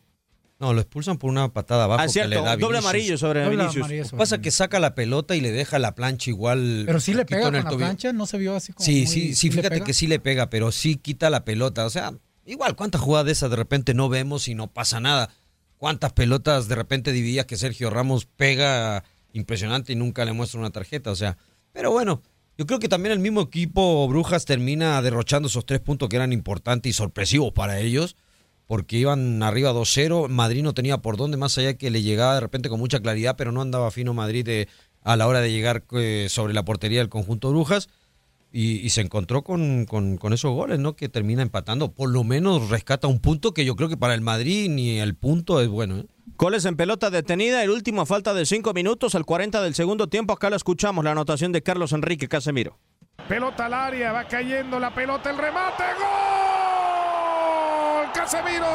No, 0.58 0.74
lo 0.74 0.80
expulsan 0.82 1.16
por 1.16 1.30
una 1.30 1.48
patada 1.54 1.84
abajo. 1.84 2.02
Ah, 2.02 2.06
que 2.06 2.12
cierto, 2.12 2.28
le 2.30 2.42
da 2.42 2.56
doble 2.56 2.78
amarillo 2.78 3.16
sobre 3.16 3.42
Doble 3.44 3.56
Vinicius. 3.56 3.76
amarillo 3.82 4.04
sobre 4.04 4.18
pasa 4.18 4.40
que 4.42 4.50
saca 4.50 4.78
la 4.78 4.94
pelota 4.94 5.34
y 5.34 5.40
le 5.40 5.52
deja 5.52 5.78
la 5.78 5.94
plancha 5.94 6.28
igual. 6.28 6.82
Pero 6.84 7.00
sí 7.00 7.14
le 7.14 7.24
pega 7.24 7.40
en 7.40 7.46
con 7.46 7.54
el 7.56 7.64
la 7.64 7.70
plancha, 7.70 8.12
no 8.12 8.26
se 8.26 8.36
vio 8.36 8.54
así 8.54 8.74
como. 8.74 8.84
Sí, 8.84 8.96
muy- 8.98 9.06
sí, 9.06 9.34
sí, 9.34 9.50
fíjate 9.50 9.80
que 9.80 9.94
sí 9.94 10.06
le 10.06 10.18
pega, 10.20 10.50
pero 10.50 10.70
sí 10.70 10.96
quita 10.96 11.30
la 11.30 11.46
pelota. 11.46 11.86
O 11.86 11.90
sea, 11.90 12.12
igual, 12.44 12.76
¿cuántas 12.76 13.00
jugadas 13.00 13.24
de 13.26 13.32
esas 13.32 13.48
de 13.48 13.56
repente 13.56 13.94
no 13.94 14.10
vemos 14.10 14.48
y 14.48 14.54
no 14.54 14.66
pasa 14.70 15.00
nada? 15.00 15.30
¿Cuántas 15.78 16.12
pelotas 16.12 16.68
de 16.68 16.74
repente 16.74 17.10
dividías 17.12 17.46
que 17.46 17.56
Sergio 17.56 17.88
Ramos 17.88 18.26
pega 18.26 19.02
impresionante 19.32 19.94
y 19.94 19.96
nunca 19.96 20.26
le 20.26 20.34
muestra 20.34 20.60
una 20.60 20.68
tarjeta? 20.70 21.10
O 21.10 21.16
sea, 21.16 21.38
pero 21.72 21.90
bueno, 21.90 22.22
yo 22.58 22.66
creo 22.66 22.78
que 22.78 22.88
también 22.88 23.12
el 23.12 23.18
mismo 23.20 23.40
equipo 23.40 24.06
Brujas 24.08 24.44
termina 24.44 25.00
derrochando 25.02 25.48
esos 25.48 25.64
tres 25.64 25.80
puntos 25.80 26.08
que 26.08 26.16
eran 26.16 26.32
importantes 26.32 26.90
y 26.90 26.92
sorpresivos 26.92 27.52
para 27.52 27.80
ellos, 27.80 28.16
porque 28.66 28.98
iban 28.98 29.42
arriba 29.42 29.72
2-0. 29.72 30.28
Madrid 30.28 30.62
no 30.62 30.74
tenía 30.74 30.98
por 30.98 31.16
dónde, 31.16 31.36
más 31.36 31.56
allá 31.58 31.74
que 31.74 31.90
le 31.90 32.02
llegaba 32.02 32.34
de 32.34 32.40
repente 32.40 32.68
con 32.68 32.78
mucha 32.78 33.00
claridad, 33.00 33.34
pero 33.36 33.50
no 33.50 33.62
andaba 33.62 33.90
fino 33.90 34.12
Madrid 34.14 34.44
de- 34.44 34.68
a 35.02 35.16
la 35.16 35.26
hora 35.26 35.40
de 35.40 35.50
llegar 35.50 35.84
eh, 35.92 36.26
sobre 36.28 36.52
la 36.52 36.64
portería 36.64 36.98
del 36.98 37.08
conjunto 37.08 37.50
Brujas. 37.50 37.88
Y, 38.52 38.78
y 38.84 38.90
se 38.90 39.00
encontró 39.00 39.42
con, 39.44 39.86
con- 39.86 40.16
con 40.16 40.32
esos 40.32 40.52
goles, 40.52 40.80
¿no? 40.80 40.96
Que 40.96 41.08
termina 41.08 41.40
empatando. 41.40 41.92
Por 41.92 42.10
lo 42.10 42.24
menos 42.24 42.68
rescata 42.68 43.06
un 43.06 43.20
punto 43.20 43.54
que 43.54 43.64
yo 43.64 43.76
creo 43.76 43.88
que 43.88 43.96
para 43.96 44.12
el 44.12 44.22
Madrid 44.22 44.68
ni 44.68 44.98
el 44.98 45.14
punto 45.14 45.60
es 45.60 45.68
bueno, 45.68 45.98
¿eh? 45.98 46.06
Goles 46.36 46.64
en 46.64 46.76
pelota 46.76 47.10
detenida, 47.10 47.62
el 47.62 47.70
último 47.70 48.06
falta 48.06 48.32
de 48.34 48.46
cinco 48.46 48.72
minutos, 48.72 49.14
al 49.14 49.24
40 49.26 49.60
del 49.62 49.74
segundo 49.74 50.08
tiempo. 50.08 50.32
Acá 50.32 50.48
lo 50.50 50.56
escuchamos, 50.56 51.04
la 51.04 51.12
anotación 51.12 51.52
de 51.52 51.62
Carlos 51.62 51.92
Enrique 51.92 52.28
Casemiro. 52.28 52.78
Pelota 53.28 53.66
al 53.66 53.74
área, 53.74 54.12
va 54.12 54.26
cayendo 54.26 54.80
la 54.80 54.94
pelota, 54.94 55.30
el 55.30 55.36
remate, 55.38 55.84
gol. 55.98 56.00
Casemiro. 58.14 58.66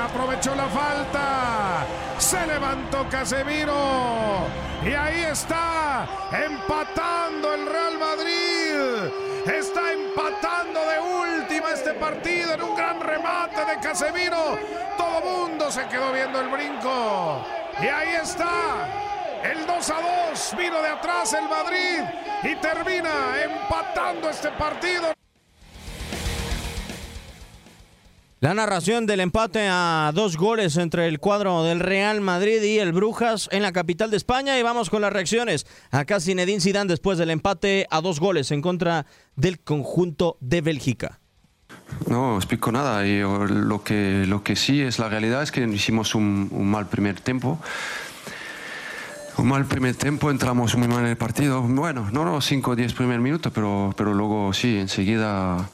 Aprovechó 0.04 0.56
la 0.56 0.68
falta. 0.68 1.86
Se 2.18 2.46
levantó 2.48 3.03
Casemiro. 3.14 4.48
Y 4.84 4.92
ahí 4.92 5.22
está, 5.32 6.08
empatando 6.32 7.54
el 7.54 7.68
Real 7.68 8.00
Madrid. 8.00 9.12
Está 9.46 9.94
empatando 9.94 10.80
de 10.80 11.00
última 11.00 11.70
este 11.70 11.94
partido 11.94 12.56
en 12.56 12.64
un 12.64 12.76
gran 12.76 13.00
remate 13.00 13.66
de 13.66 13.80
Casemiro. 13.80 14.58
Todo 14.98 15.22
mundo 15.22 15.70
se 15.70 15.86
quedó 15.90 16.12
viendo 16.12 16.42
el 16.42 16.48
brinco. 16.48 17.46
Y 17.80 17.86
ahí 17.86 18.16
está. 18.20 18.88
El 19.44 19.68
2 19.68 19.90
a 19.92 20.30
2 20.32 20.56
vino 20.58 20.82
de 20.82 20.90
atrás 20.90 21.34
el 21.34 21.48
Madrid 21.48 22.02
y 22.42 22.56
termina 22.56 23.40
empatando 23.44 24.28
este 24.28 24.50
partido. 24.54 25.13
La 28.44 28.54
narración 28.54 29.06
del 29.06 29.22
empate 29.22 29.70
a 29.70 30.12
dos 30.14 30.36
goles 30.36 30.76
entre 30.76 31.08
el 31.08 31.22
cuadro 31.22 31.64
del 31.64 31.80
Real 31.80 32.20
Madrid 32.20 32.62
y 32.62 32.78
el 32.78 32.92
Brujas 32.92 33.48
en 33.54 33.62
la 33.62 33.72
capital 33.72 34.12
de 34.12 34.18
España. 34.18 34.60
Y 34.60 34.64
vamos 34.64 34.90
con 34.90 35.02
las 35.02 35.14
reacciones. 35.14 35.66
Acá 35.92 36.20
Zinedine 36.20 36.60
Zidane 36.60 36.90
después 36.90 37.18
del 37.18 37.30
empate 37.30 37.88
a 37.90 38.02
dos 38.02 38.20
goles 38.20 38.52
en 38.52 38.62
contra 38.62 39.06
del 39.38 39.62
conjunto 39.62 40.36
de 40.42 40.60
Bélgica. 40.60 41.22
No 42.08 42.36
explico 42.36 42.74
nada. 42.74 43.06
Yo, 43.06 43.46
lo, 43.46 43.82
que, 43.82 44.26
lo 44.28 44.44
que 44.44 44.58
sí 44.58 44.82
es 44.82 45.00
la 45.00 45.08
realidad 45.08 45.42
es 45.42 45.54
que 45.54 45.62
hicimos 45.62 46.14
un, 46.14 46.50
mal 46.70 46.88
primer 46.88 47.22
tiempo. 47.22 47.62
Un 49.38 49.48
mal 49.48 49.64
primer 49.68 49.96
tiempo, 49.96 50.30
entramos 50.30 50.76
muy 50.76 50.90
mal 50.90 51.06
en 51.06 51.12
el 51.12 51.18
partido. 51.18 51.62
Bueno, 51.62 52.10
no, 52.12 52.26
no, 52.26 52.42
5 52.42 52.72
o 52.72 52.76
10 52.76 52.94
primeros 52.94 53.24
minutos, 53.24 53.54
pero, 53.56 53.94
pero 53.96 54.14
luego 54.14 54.52
sí, 54.52 54.80
enseguida 54.80 55.70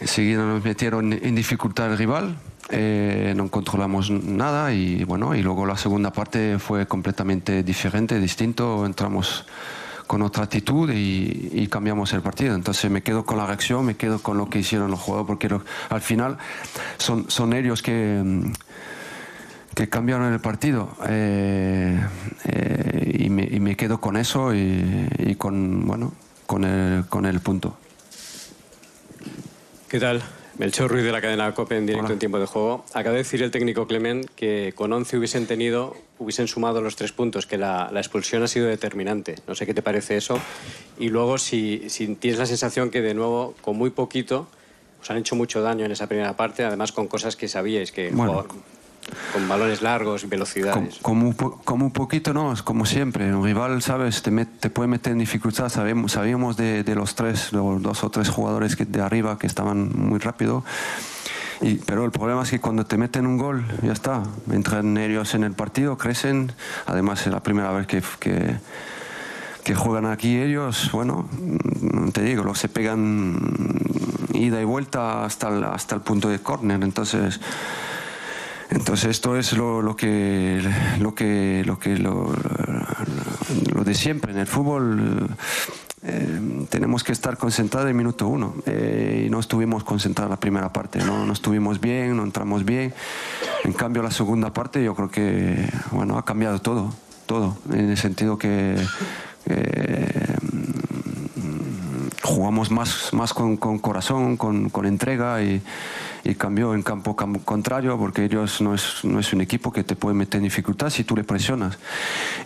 enseguida 0.00 0.44
nos 0.44 0.64
metieron 0.64 1.12
en 1.12 1.34
dificultad 1.34 1.92
el 1.92 1.98
rival, 1.98 2.36
eh, 2.70 3.32
no 3.36 3.48
controlamos 3.48 4.10
nada 4.10 4.72
y 4.72 5.02
bueno, 5.04 5.34
y 5.34 5.42
luego 5.42 5.66
la 5.66 5.76
segunda 5.76 6.12
parte 6.12 6.58
fue 6.58 6.86
completamente 6.86 7.62
diferente, 7.62 8.18
distinto, 8.20 8.86
entramos 8.86 9.44
con 10.06 10.22
otra 10.22 10.44
actitud 10.44 10.90
y, 10.92 11.66
cambiamos 11.68 12.12
el 12.14 12.20
partido. 12.20 12.54
Entonces 12.54 12.90
me 12.90 13.02
quedo 13.02 13.24
con 13.24 13.38
la 13.38 13.46
reacción, 13.46 13.84
me 13.84 13.94
quedo 13.94 14.18
con 14.20 14.38
lo 14.38 14.50
que 14.50 14.58
hicieron 14.58 14.90
los 14.90 14.98
jugadores, 14.98 15.26
porque 15.26 15.48
al 15.88 16.00
final 16.00 16.36
son, 16.98 17.52
ellos 17.52 17.80
que, 17.80 18.20
mm, 18.24 18.52
que 19.74 19.88
cambiaron 19.88 20.32
el 20.32 20.40
partido 20.40 20.90
eh, 21.08 22.00
eh, 22.44 23.16
y, 23.20 23.30
me, 23.30 23.44
y 23.44 23.60
me 23.60 23.76
quedo 23.76 24.00
con 24.00 24.16
eso 24.16 24.52
y, 24.52 25.08
y 25.18 25.36
con, 25.36 25.86
bueno, 25.86 26.12
con 26.46 26.64
el, 26.64 27.04
con 27.08 27.24
el 27.26 27.38
punto. 27.40 27.76
¿Qué 29.90 29.98
tal? 29.98 30.22
Melchor 30.56 30.88
Ruiz 30.88 31.02
de 31.02 31.10
la 31.10 31.20
cadena 31.20 31.52
COPE 31.52 31.78
en 31.78 31.86
directo 31.86 32.04
Hola. 32.04 32.12
en 32.12 32.18
tiempo 32.20 32.38
de 32.38 32.46
juego. 32.46 32.84
Acaba 32.94 33.14
de 33.14 33.22
decir 33.24 33.42
el 33.42 33.50
técnico 33.50 33.88
Clement 33.88 34.24
que 34.36 34.72
con 34.76 34.92
11 34.92 35.18
hubiesen 35.18 35.48
tenido, 35.48 35.96
hubiesen 36.20 36.46
sumado 36.46 36.80
los 36.80 36.94
tres 36.94 37.10
puntos, 37.10 37.44
que 37.46 37.58
la, 37.58 37.90
la 37.92 37.98
expulsión 37.98 38.44
ha 38.44 38.46
sido 38.46 38.68
determinante. 38.68 39.34
No 39.48 39.56
sé 39.56 39.66
qué 39.66 39.74
te 39.74 39.82
parece 39.82 40.16
eso. 40.16 40.38
Y 40.96 41.08
luego, 41.08 41.38
si, 41.38 41.90
si 41.90 42.14
tienes 42.14 42.38
la 42.38 42.46
sensación 42.46 42.90
que 42.90 43.00
de 43.00 43.14
nuevo, 43.14 43.56
con 43.62 43.76
muy 43.76 43.90
poquito, 43.90 44.46
os 45.02 45.10
han 45.10 45.16
hecho 45.16 45.34
mucho 45.34 45.60
daño 45.60 45.84
en 45.86 45.90
esa 45.90 46.06
primera 46.06 46.36
parte, 46.36 46.62
además 46.62 46.92
con 46.92 47.08
cosas 47.08 47.34
que 47.34 47.48
sabíais, 47.48 47.90
que 47.90 48.10
Bueno. 48.10 48.46
Con 49.32 49.48
balones 49.48 49.82
largos 49.82 50.22
Como, 50.22 50.30
velocidades. 50.30 50.98
como, 51.02 51.32
po- 51.34 51.60
como 51.64 51.86
un 51.86 51.92
poquito, 51.92 52.32
no, 52.32 52.52
es 52.52 52.62
como 52.62 52.86
siempre. 52.86 53.34
Un 53.34 53.44
rival, 53.44 53.82
¿sabes? 53.82 54.22
Te, 54.22 54.30
met- 54.30 54.48
te 54.60 54.70
puede 54.70 54.88
meter 54.88 55.12
en 55.12 55.18
dificultad. 55.18 55.68
Sabemos, 55.68 56.12
sabíamos 56.12 56.56
de, 56.56 56.84
de 56.84 56.94
los 56.94 57.14
tres, 57.14 57.52
los 57.52 57.82
dos 57.82 58.04
o 58.04 58.10
tres 58.10 58.28
jugadores 58.28 58.76
que, 58.76 58.84
de 58.84 59.00
arriba 59.00 59.38
que 59.38 59.46
estaban 59.46 59.90
muy 59.94 60.18
rápido. 60.18 60.64
Y, 61.60 61.74
pero 61.74 62.04
el 62.04 62.10
problema 62.10 62.42
es 62.42 62.50
que 62.50 62.60
cuando 62.60 62.86
te 62.86 62.96
meten 62.96 63.26
un 63.26 63.36
gol, 63.36 63.66
ya 63.82 63.92
está. 63.92 64.22
Entran 64.50 64.96
ellos 64.96 65.34
en 65.34 65.44
el 65.44 65.52
partido, 65.52 65.98
crecen. 65.98 66.52
Además, 66.86 67.26
es 67.26 67.32
la 67.32 67.42
primera 67.42 67.70
vez 67.72 67.86
que, 67.86 68.02
que, 68.18 68.56
que 69.64 69.74
juegan 69.74 70.06
aquí 70.06 70.38
ellos. 70.38 70.90
Bueno, 70.92 71.28
mm, 71.32 72.10
te 72.10 72.22
digo, 72.22 72.44
los 72.44 72.58
se 72.58 72.68
pegan 72.68 73.36
ida 74.32 74.60
y 74.60 74.64
vuelta 74.64 75.24
hasta 75.24 75.48
el, 75.48 75.64
hasta 75.64 75.96
el 75.96 76.00
punto 76.00 76.28
de 76.28 76.38
córner. 76.38 76.82
Entonces. 76.82 77.40
Entonces 78.70 79.10
esto 79.10 79.36
es 79.36 79.52
lo, 79.52 79.96
que 79.96 80.62
lo 81.00 81.14
que 81.14 81.62
lo 81.66 81.78
que 81.78 81.96
lo, 81.96 82.32
lo 83.74 83.84
de 83.84 83.94
siempre. 83.94 84.32
En 84.32 84.38
el 84.38 84.46
fútbol 84.46 85.28
eh, 86.02 86.66
tenemos 86.70 87.02
que 87.02 87.12
estar 87.12 87.36
concentrados 87.36 87.90
en 87.90 87.96
minuto 87.96 88.28
uno. 88.28 88.54
Eh, 88.66 89.24
y 89.26 89.30
no 89.30 89.40
estuvimos 89.40 89.84
concentrados 89.84 90.30
la 90.30 90.38
primera 90.38 90.72
parte 90.72 91.00
no 91.00 91.26
no 91.26 91.32
estuvimos 91.32 91.80
bien 91.80 92.16
no 92.16 92.22
entramos 92.22 92.64
bien. 92.64 92.94
En 93.64 93.72
cambio 93.72 94.02
la 94.02 94.10
segunda 94.10 94.52
parte 94.52 94.82
yo 94.82 94.94
creo 94.94 95.10
que 95.10 95.68
bueno 95.90 96.16
ha 96.16 96.24
cambiado 96.24 96.60
todo 96.60 96.92
todo. 97.26 97.56
En 97.72 97.90
el 97.90 97.96
sentido 97.96 98.38
que 98.38 98.74
eh, 99.46 99.89
jugamos 102.30 102.70
más, 102.70 103.12
más 103.12 103.34
con, 103.34 103.56
corazón, 103.56 104.36
con, 104.36 104.70
entrega 104.86 105.42
y, 105.42 105.62
cambió 106.36 106.74
en 106.74 106.82
campo 106.82 107.16
cam- 107.16 107.42
contrario 107.44 107.98
porque 107.98 108.24
ellos 108.24 108.60
no 108.60 108.74
es, 108.74 109.04
no 109.04 109.18
es 109.18 109.32
un 109.32 109.40
equipo 109.40 109.72
que 109.72 109.82
te 109.84 109.96
puede 109.96 110.14
meter 110.14 110.38
en 110.38 110.44
dificultad 110.44 110.90
si 110.90 111.02
tú 111.04 111.16
le 111.16 111.24
presionas. 111.24 111.78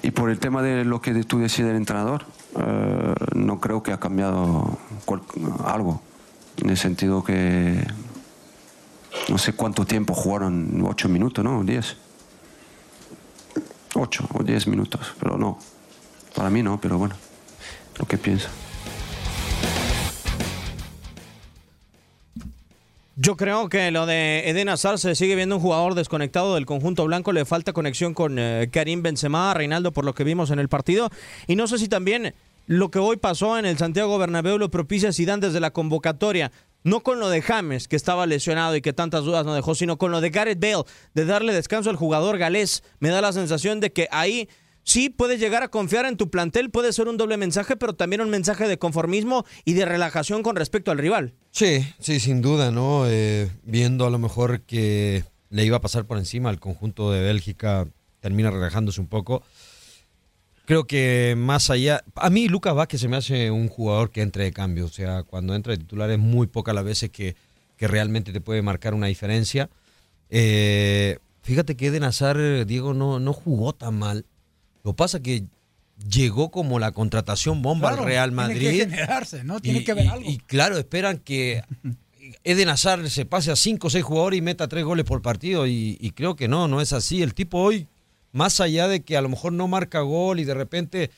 Y 0.03 0.11
por 0.11 0.31
el 0.31 0.39
tema 0.39 0.63
de 0.63 0.85
lo 0.85 1.01
que 1.01 1.13
tú 1.25 1.39
decides 1.39 1.71
el 1.71 1.77
entrenador, 1.77 2.25
eh, 2.59 3.15
no 3.35 3.61
creo 3.61 3.83
que 3.83 3.93
ha 3.93 4.01
cambiado 4.01 4.79
cual- 5.05 5.23
algo. 5.65 6.01
En 6.57 6.71
el 6.71 6.77
sentido 6.77 7.23
que 7.25 7.85
no 9.29 9.39
sé 9.39 9.53
cuánto 9.53 9.85
tiempo 9.85 10.15
jugaron, 10.15 10.83
ocho 10.87 11.09
minutos, 11.09 11.45
¿no? 11.45 11.63
Diez. 11.65 11.97
Ocho 13.95 14.27
o 14.33 14.43
diez 14.43 14.67
minutos, 14.67 15.15
pero 15.21 15.37
no. 15.37 15.59
Para 16.35 16.51
mí 16.51 16.63
no, 16.63 16.81
pero 16.81 16.97
bueno, 16.99 17.15
lo 17.99 18.07
que 18.07 18.19
pienso. 18.19 18.49
Yo 23.17 23.37
creo 23.37 23.69
que 23.69 23.93
lo 23.93 24.07
de 24.07 24.49
Eden 24.51 24.69
Hazard 24.69 24.99
se 24.99 25.15
sigue 25.15 25.37
viendo 25.37 25.57
un 25.57 25.63
jugador 25.63 25.95
desconectado 25.95 26.57
del 26.57 26.67
conjunto 26.67 27.05
blanco. 27.05 27.33
Le 27.33 27.45
falta 27.45 27.73
conexión 27.73 28.13
con 28.13 28.41
eh, 28.41 28.69
Karim 28.73 29.03
Benzema, 29.03 29.55
Reinaldo, 29.55 29.93
por 29.93 30.05
lo 30.05 30.15
que 30.15 30.25
vimos 30.25 30.51
en 30.51 30.59
el 30.59 30.69
partido. 30.69 31.11
Y 31.47 31.55
no 31.55 31.69
sé 31.69 31.79
si 31.79 31.89
también 31.89 32.35
lo 32.67 32.91
que 32.91 32.99
hoy 32.99 33.17
pasó 33.17 33.57
en 33.57 33.67
el 33.67 33.79
Santiago 33.79 34.19
Bernabéu 34.19 34.59
lo 34.59 34.69
propicia 34.69 35.13
Zidane 35.13 35.47
desde 35.47 35.61
la 35.61 35.71
convocatoria. 35.71 36.51
No 36.83 37.05
con 37.05 37.21
lo 37.21 37.29
de 37.31 37.41
James, 37.41 37.87
que 37.87 37.95
estaba 37.95 38.27
lesionado 38.27 38.75
y 38.75 38.83
que 38.83 38.93
tantas 38.93 39.23
dudas 39.23 39.47
no 39.47 39.55
dejó, 39.55 39.77
sino 39.77 39.97
con 39.97 40.11
lo 40.11 40.21
de 40.21 40.31
Gareth 40.31 40.61
Bale, 40.61 40.83
de 41.15 41.25
darle 41.25 41.55
descanso 41.55 41.91
al 41.91 41.97
jugador 41.97 42.37
galés. 42.37 42.83
Me 42.99 43.11
da 43.11 43.21
la 43.21 43.33
sensación 43.33 43.79
de 43.79 43.93
que 43.93 44.09
ahí 44.11 44.49
sí 44.85 45.11
puedes 45.11 45.41
llegar 45.41 45.63
a 45.63 45.69
confiar 45.69 46.07
en 46.07 46.17
tu 46.17 46.31
plantel, 46.31 46.71
puede 46.71 46.93
ser 46.93 47.09
un 47.09 47.17
doble 47.17 47.37
mensaje, 47.37 47.77
pero 47.77 47.95
también 47.95 48.21
un 48.21 48.31
mensaje 48.31 48.69
de 48.69 48.79
conformismo 48.79 49.45
y 49.65 49.73
de 49.73 49.85
relajación 49.85 50.43
con 50.43 50.57
respecto 50.57 50.91
al 50.91 50.99
rival. 50.99 51.35
Sí, 51.51 51.87
sí, 51.99 52.21
sin 52.21 52.43
duda, 52.43 52.71
¿no? 52.71 53.05
Eh, 53.09 53.51
viendo 53.65 54.07
a 54.07 54.11
lo 54.11 54.19
mejor 54.19 54.61
que 54.61 55.25
le 55.51 55.65
iba 55.65 55.79
a 55.79 55.81
pasar 55.81 56.05
por 56.05 56.19
encima 56.19 56.51
al 56.51 56.61
conjunto 56.61 57.11
de 57.11 57.21
Bélgica, 57.21 57.89
termina 58.21 58.51
relajándose 58.51 59.01
un 59.01 59.09
poco. 59.09 59.43
Creo 60.67 60.87
que 60.87 61.35
más 61.37 61.69
allá, 61.69 62.03
a 62.15 62.31
mí 62.31 62.49
Lucas 62.49 62.75
Vázquez 62.75 63.01
se 63.01 63.09
me 63.09 63.17
hace 63.17 63.51
un 63.51 63.69
jugador 63.69 64.11
que 64.11 64.23
entre 64.23 64.45
de 64.45 64.53
cambio, 64.53 64.87
o 64.87 64.89
sea, 64.89 65.23
cuando 65.23 65.55
entra 65.55 65.73
de 65.73 65.79
titular 65.79 66.11
es 66.11 66.19
muy 66.19 66.47
poca 66.47 66.73
las 66.73 66.85
veces 66.85 67.11
que, 67.11 67.37
que 67.77 67.87
realmente 67.87 68.33
te 68.33 68.41
puede 68.41 68.63
marcar 68.63 68.95
una 68.95 69.09
diferencia. 69.09 69.69
Eh, 70.31 71.19
fíjate 71.43 71.77
que 71.77 71.89
Eden 71.89 72.05
Hazard, 72.05 72.67
Diego, 72.67 72.95
no, 72.95 73.21
no 73.21 73.35
jugó 73.35 73.75
tan 73.75 73.99
mal. 73.99 74.25
Lo 74.85 74.93
que 74.93 74.97
pasa 74.97 75.21
que 75.21 75.45
llegó 76.09 76.51
como 76.51 76.79
la 76.79 76.93
contratación 76.93 77.63
bomba 77.63 77.89
Claro, 77.89 78.03
al 78.03 78.09
Real 78.09 78.33
Madrid. 78.33 78.59
Tiene 78.61 78.77
que 78.79 78.85
generarse, 78.91 79.45
¿no? 79.45 79.61
Tiene 79.61 79.81
Y- 79.81 79.85
que 79.85 79.93
y- 79.95 80.07
algo. 80.07 80.31
Y 80.31 80.39
claro, 80.39 80.77
esperan 80.79 81.19
que 81.19 81.63
Eden 82.45 82.69
Hazard 82.69 83.09
se 83.11 83.25
pase 83.25 83.51
a 83.51 83.57
5 83.57 83.87
o 83.87 83.91
6 83.91 84.05
jugadores 84.05 84.39
y 84.39 84.43
meta 84.43 84.69
3 84.69 84.85
goles 84.85 85.05
por 85.05 85.23
partido. 85.23 85.67
Y, 85.67 85.97
y 86.01 86.11
creo 86.11 86.37
que 86.37 86.49
no, 86.49 86.69
no 86.69 86.81
es 86.81 86.93
así. 86.93 87.23
El 87.23 87.35
tipo 87.35 87.59
hoy, 87.59 87.87
más 88.33 88.61
allá 88.61 88.87
de 88.89 89.03
que 89.03 89.17
a 89.17 89.23
lo 89.23 89.29
mejor 89.29 89.53
no 89.53 89.69
marca 89.69 90.01
gol 90.01 90.41
y 90.41 90.45
de 90.45 90.55
repente 90.55 91.11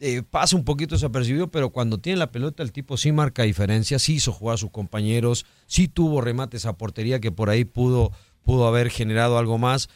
eh, 0.00 0.22
pasa 0.28 0.56
un 0.56 0.64
poquito 0.64 0.94
desapercibido, 0.96 1.48
pero 1.50 1.70
cuando 1.70 1.98
tiene 1.98 2.18
la 2.18 2.32
pelota 2.32 2.62
el 2.62 2.72
tipo 2.72 2.96
sí 2.96 3.12
marca 3.12 3.42
diferencia, 3.44 3.98
sí 3.98 4.14
hizo 4.14 4.32
jugar 4.32 4.54
a 4.54 4.58
sus 4.58 4.70
compañeros, 4.70 5.46
sí 5.66 5.86
tuvo 5.86 6.20
remates 6.20 6.66
a 6.66 6.72
portería 6.76 7.20
que 7.20 7.30
por 7.30 7.48
ahí 7.50 7.64
pudo, 7.64 8.10
pudo 8.42 8.66
haber 8.66 8.90
generado 8.90 9.38
algo 9.38 9.56
más. 9.58 9.88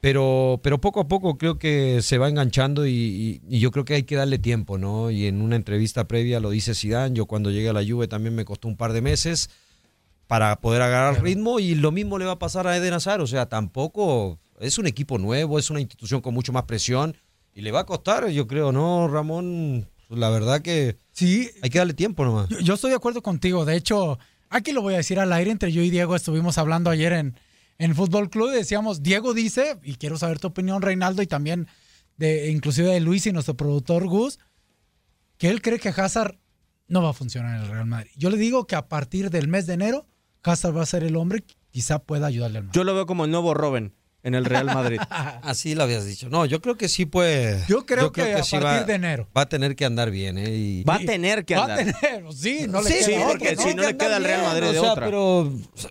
Pero, 0.00 0.60
pero 0.62 0.80
poco 0.80 1.00
a 1.00 1.08
poco 1.08 1.38
creo 1.38 1.58
que 1.58 2.00
se 2.02 2.18
va 2.18 2.28
enganchando 2.28 2.86
y, 2.86 2.90
y- 2.92 3.40
y 3.48 3.58
yo 3.60 3.70
creo 3.70 3.84
que 3.84 3.94
hay 3.94 4.02
que 4.04 4.14
darle 4.16 4.38
tiempo, 4.38 4.78
¿no? 4.78 5.10
Y 5.10 5.26
en 5.26 5.40
una 5.42 5.56
entrevista 5.56 6.06
previa 6.06 6.38
lo 6.38 6.50
dice 6.50 6.74
Zidane, 6.74 7.16
yo 7.16 7.26
cuando 7.26 7.50
llegué 7.50 7.70
a 7.70 7.72
la 7.72 7.84
Juve 7.84 8.06
también 8.06 8.34
me 8.34 8.44
costó 8.44 8.68
un 8.68 8.76
par 8.76 8.92
de 8.92 9.00
meses. 9.02 9.48
para 10.28 10.56
poder 10.60 10.82
agarrar 10.82 11.22
ritmo 11.22 11.60
y 11.60 11.76
lo 11.76 11.92
mismo 11.92 12.18
le 12.18 12.24
va 12.24 12.32
a 12.32 12.38
pasar 12.40 12.66
a 12.66 12.76
Eden 12.76 12.94
Hazard. 12.94 13.20
O 13.20 13.28
sea, 13.28 13.46
tampoco 13.48 14.40
es 14.58 14.76
un 14.76 14.86
equipo 14.88 15.18
nuevo, 15.18 15.56
es 15.56 15.70
una 15.70 15.80
institución 15.80 16.20
con 16.20 16.34
mucho 16.34 16.52
más 16.52 16.64
presión 16.64 17.16
y 17.54 17.60
le 17.60 17.70
va 17.70 17.80
a 17.80 17.86
costar, 17.86 18.28
yo 18.30 18.48
creo, 18.48 18.72
¿no, 18.72 19.06
Ramón? 19.06 19.88
La 20.08 20.28
verdad 20.30 20.62
que 20.62 20.96
sí. 21.12 21.48
hay 21.62 21.70
que 21.70 21.78
darle 21.78 21.94
tiempo 21.94 22.24
nomás. 22.24 22.48
Yo, 22.48 22.58
yo 22.58 22.74
estoy 22.74 22.90
de 22.90 22.96
acuerdo 22.96 23.22
contigo. 23.22 23.64
De 23.64 23.76
hecho, 23.76 24.18
aquí 24.50 24.72
lo 24.72 24.82
voy 24.82 24.94
a 24.94 24.96
decir 24.96 25.20
al 25.20 25.32
aire. 25.32 25.52
Entre 25.52 25.70
yo 25.70 25.80
y 25.82 25.90
Diego 25.90 26.16
estuvimos 26.16 26.58
hablando 26.58 26.90
ayer 26.90 27.12
en, 27.12 27.36
en 27.78 27.94
Fútbol 27.94 28.30
Club 28.30 28.50
decíamos, 28.50 29.02
Diego 29.02 29.34
dice, 29.34 29.78
y 29.82 29.96
quiero 29.96 30.16
saber 30.18 30.38
tu 30.38 30.48
opinión, 30.48 30.82
Reinaldo, 30.82 31.22
y 31.22 31.26
también 31.26 31.68
de 32.16 32.50
inclusive 32.50 32.88
de 32.88 33.00
Luis 33.00 33.26
y 33.26 33.32
nuestro 33.32 33.56
productor 33.56 34.06
Gus, 34.06 34.38
que 35.38 35.48
él 35.48 35.60
cree 35.60 35.78
que 35.78 35.90
Hazard 35.90 36.38
no 36.88 37.02
va 37.02 37.10
a 37.10 37.14
funcionar 37.14 37.56
en 37.56 37.62
el 37.64 37.68
Real 37.68 37.86
Madrid. 37.86 38.10
Yo 38.16 38.30
le 38.30 38.36
digo 38.38 38.66
que 38.66 38.76
a 38.76 38.88
partir 38.88 39.30
del 39.30 39.48
mes 39.48 39.66
de 39.66 39.74
enero, 39.74 40.06
Hazard 40.42 40.76
va 40.76 40.82
a 40.82 40.86
ser 40.86 41.02
el 41.04 41.16
hombre 41.16 41.42
que 41.42 41.54
quizá 41.70 41.98
pueda 41.98 42.26
ayudarle 42.26 42.58
al 42.58 42.64
Madrid. 42.64 42.78
Yo 42.78 42.84
lo 42.84 42.94
veo 42.94 43.06
como 43.06 43.24
el 43.24 43.30
nuevo 43.30 43.52
Robin 43.52 43.92
en 44.26 44.34
el 44.34 44.44
Real 44.44 44.66
Madrid. 44.66 44.98
Así 45.42 45.74
lo 45.74 45.84
habías 45.84 46.04
dicho. 46.04 46.28
No, 46.28 46.44
yo 46.46 46.60
creo 46.60 46.76
que 46.76 46.88
sí 46.88 47.06
puede. 47.06 47.62
Yo 47.68 47.86
creo 47.86 48.10
que 48.12 48.34
a 48.34 48.42
sí 48.42 48.56
partir 48.58 48.80
va, 48.82 48.84
de 48.84 48.94
enero. 48.94 49.28
Va 49.36 49.42
a 49.42 49.48
tener 49.48 49.76
que 49.76 49.84
andar 49.84 50.10
bien, 50.10 50.36
¿eh? 50.36 50.50
Y- 50.54 50.84
Va 50.84 50.96
a 50.96 50.98
tener 50.98 51.44
que 51.44 51.54
Va 51.56 51.62
andar. 51.62 51.80
a 51.80 51.84
tener, 52.00 52.24
sí, 52.34 52.66
no 52.68 52.82
le 52.82 52.88
Sí, 52.90 52.94
queda 52.96 53.04
sí, 53.06 53.12
otra, 53.14 53.28
porque 53.28 53.56
¿no? 53.56 53.62
si 53.62 53.74
no 53.74 53.82
le 53.84 53.96
queda 53.96 54.16
al 54.16 54.24
Real 54.24 54.42
Madrid 54.42 54.68
de 54.72 54.78
o 54.78 54.82
sea, 54.82 54.92
otra. 54.92 55.04
pero, 55.06 55.38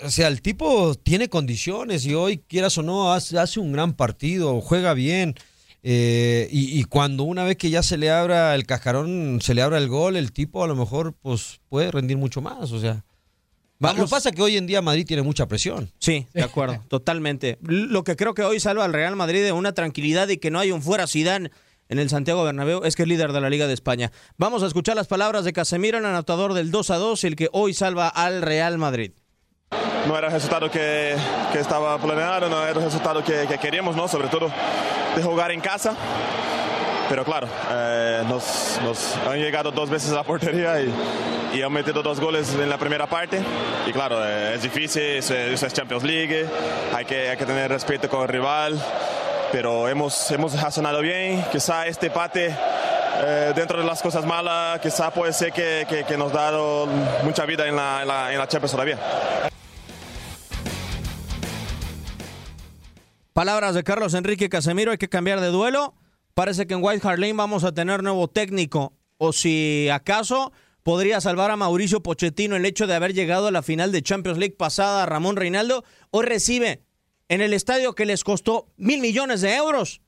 o 0.04 0.10
sea, 0.10 0.28
el 0.28 0.42
tipo 0.42 0.94
tiene 0.96 1.30
condiciones 1.30 2.06
y 2.06 2.14
hoy, 2.14 2.40
quieras 2.48 2.78
o 2.78 2.84
no, 2.84 3.14
hace, 3.14 3.40
hace 3.40 3.60
un 3.60 3.72
gran 3.72 3.94
partido, 3.94 4.60
juega 4.62 4.94
bien. 4.94 5.36
eh, 5.84 6.50
y, 6.52 6.80
y 6.80 6.84
cuando 6.86 7.24
una 7.24 7.44
vez 7.44 7.58
que 7.58 7.70
ya 7.70 7.84
se 7.84 7.98
le 7.98 8.10
abra 8.12 8.56
el 8.56 8.66
cascarón, 8.66 9.40
se 9.42 9.54
le 9.54 9.62
abra 9.62 9.78
el 9.78 9.88
gol, 9.88 10.18
el 10.18 10.32
tipo 10.32 10.64
a 10.64 10.68
lo 10.68 10.76
mejor 10.76 11.14
pues 11.22 11.60
puede 11.70 11.92
rendir 11.92 12.18
mucho 12.18 12.42
más. 12.42 12.72
O 12.72 12.80
sea, 12.82 13.04
Vamos. 13.80 13.98
lo 13.98 14.06
que 14.06 14.10
pasa 14.10 14.30
es 14.30 14.36
que 14.36 14.42
hoy 14.42 14.58
en 14.58 14.68
día 14.68 14.82
Madrid 14.82 15.06
tiene 15.06 15.22
mucha 15.22 15.48
presión. 15.48 15.92
Sí, 16.00 16.28
de 16.34 16.44
acuerdo, 16.44 16.82
totalmente. 16.88 17.58
Lo 17.62 18.04
que 18.04 18.16
creo 18.16 18.34
que 18.34 18.44
hoy 18.44 18.60
salva 18.60 18.86
al 18.86 18.94
Real 18.94 19.16
Madrid 19.16 19.44
de 19.44 19.52
una 19.52 19.74
tranquilidad 19.74 20.30
y 20.30 20.38
que 20.38 20.52
no 20.52 20.60
hay 20.60 20.72
un 20.72 20.82
fuera 20.82 21.08
Zidane 21.08 21.52
en 21.90 22.00
el 22.00 22.10
Santiago 22.10 22.44
Bernabéu 22.44 22.84
es 22.84 22.96
que 22.96 23.04
es 23.04 23.08
líder 23.08 23.32
de 23.32 23.42
la 23.42 23.50
Liga 23.50 23.68
de 23.68 23.74
España. 23.74 24.12
Vamos 24.38 24.64
a 24.64 24.68
escuchar 24.68 24.96
las 24.96 25.08
palabras 25.08 25.44
de 25.44 25.54
Casemiro, 25.54 25.98
el 25.98 26.06
anotador 26.06 26.54
del 26.54 26.72
2 26.72 26.90
a 26.90 26.96
2, 26.98 27.24
el 27.26 27.36
que 27.36 27.50
hoy 27.52 27.74
salva 27.74 28.08
al 28.08 28.42
Real 28.42 28.78
Madrid. 28.78 29.12
no 30.08 30.18
era 30.18 30.28
el 30.28 30.34
resultado 30.34 30.72
que, 30.72 31.16
que 31.52 31.60
estaba 31.60 32.00
planeado, 32.00 32.50
no 32.50 32.62
era 32.62 32.80
el 32.80 32.86
resultado 32.86 33.24
que, 33.24 33.46
que 33.48 33.58
queríamos, 33.58 33.96
¿no? 33.96 34.08
sobre 34.08 34.30
todo 34.30 34.52
de 35.16 35.22
jugar 35.24 35.52
en 35.52 35.62
casa. 35.62 35.96
Pero 37.08 37.24
claro, 37.24 37.48
eh, 37.72 38.24
nos, 38.28 38.80
nos 38.84 39.16
han 39.28 39.38
llegado 39.38 39.72
dos 39.72 39.90
veces 39.90 40.12
a 40.12 40.16
la 40.16 40.24
portería 40.24 40.82
y, 40.82 40.92
y 41.54 41.62
han 41.62 41.72
metido 41.72 42.02
dos 42.02 42.20
goles 42.20 42.54
en 42.56 42.70
la 42.70 42.78
primera 42.78 43.06
parte. 43.06 43.40
Y 43.86 43.92
claro, 43.92 44.26
eh, 44.26 44.56
es 44.56 44.64
difícil, 44.64 45.04
eso, 45.04 45.36
eso 45.36 45.68
es 45.68 45.74
Champions 45.74 46.04
League, 46.04 46.48
hay 46.96 47.06
que, 47.06 47.30
hay 47.30 47.38
que 47.38 47.46
tener 47.46 47.70
respeto 47.70 48.10
con 48.10 48.24
el 48.24 48.28
rival. 48.28 48.82
Pero 49.52 49.88
hemos, 49.88 50.32
hemos 50.32 50.60
razonado 50.60 51.00
bien, 51.02 51.46
quizá 51.52 51.86
este 51.86 52.08
empate 52.08 52.54
eh, 53.24 53.54
dentro 53.56 53.80
de 53.80 53.86
las 53.86 54.02
cosas 54.02 54.26
malas, 54.26 54.80
quizá 54.80 55.12
puede 55.12 55.32
ser 55.32 55.54
que, 55.54 55.86
que, 55.88 56.04
que 56.04 56.18
nos 56.18 56.32
ha 56.34 56.52
dado 56.52 56.88
mucha 57.24 57.46
vida 57.46 57.68
en 57.68 57.76
la, 57.76 58.02
en 58.02 58.08
la, 58.08 58.34
en 58.34 58.40
la 58.40 58.48
Champions 58.48 58.72
todavía. 58.72 58.98
Palabras 63.32 63.76
de 63.76 63.84
Carlos 63.84 64.14
Enrique 64.16 64.50
Casemiro, 64.50 64.92
hay 64.92 64.98
que 64.98 65.10
cambiar 65.10 65.40
de 65.40 65.48
duelo. 65.48 65.94
Parece 66.36 66.68
que 66.68 66.74
en 66.74 66.84
White 66.84 67.08
Hart 67.08 67.18
Lane 67.18 67.32
vamos 67.32 67.64
a 67.64 67.74
tener 67.74 68.04
nuevo 68.04 68.28
técnico. 68.28 68.94
O 69.18 69.32
si 69.32 69.88
acaso 69.90 70.52
podría 70.84 71.22
salvar 71.22 71.50
a 71.50 71.56
Mauricio 71.56 72.04
Pochettino 72.04 72.58
el 72.58 72.66
hecho 72.66 72.88
de 72.88 72.94
haber 72.94 73.14
llegado 73.14 73.48
a 73.48 73.52
la 73.52 73.64
final 73.64 73.94
de 73.94 74.04
Champions 74.04 74.38
League 74.38 74.58
pasada 74.58 75.06
Ramón 75.06 75.38
Reinaldo. 75.38 75.86
Hoy 76.12 76.26
recibe 76.26 76.84
en 77.30 77.40
el 77.40 77.54
estadio 77.54 77.96
que 77.96 78.06
les 78.06 78.26
costó 78.26 78.68
mil 78.76 79.00
millones 79.00 79.40
de 79.40 79.56
euros. 79.56 80.02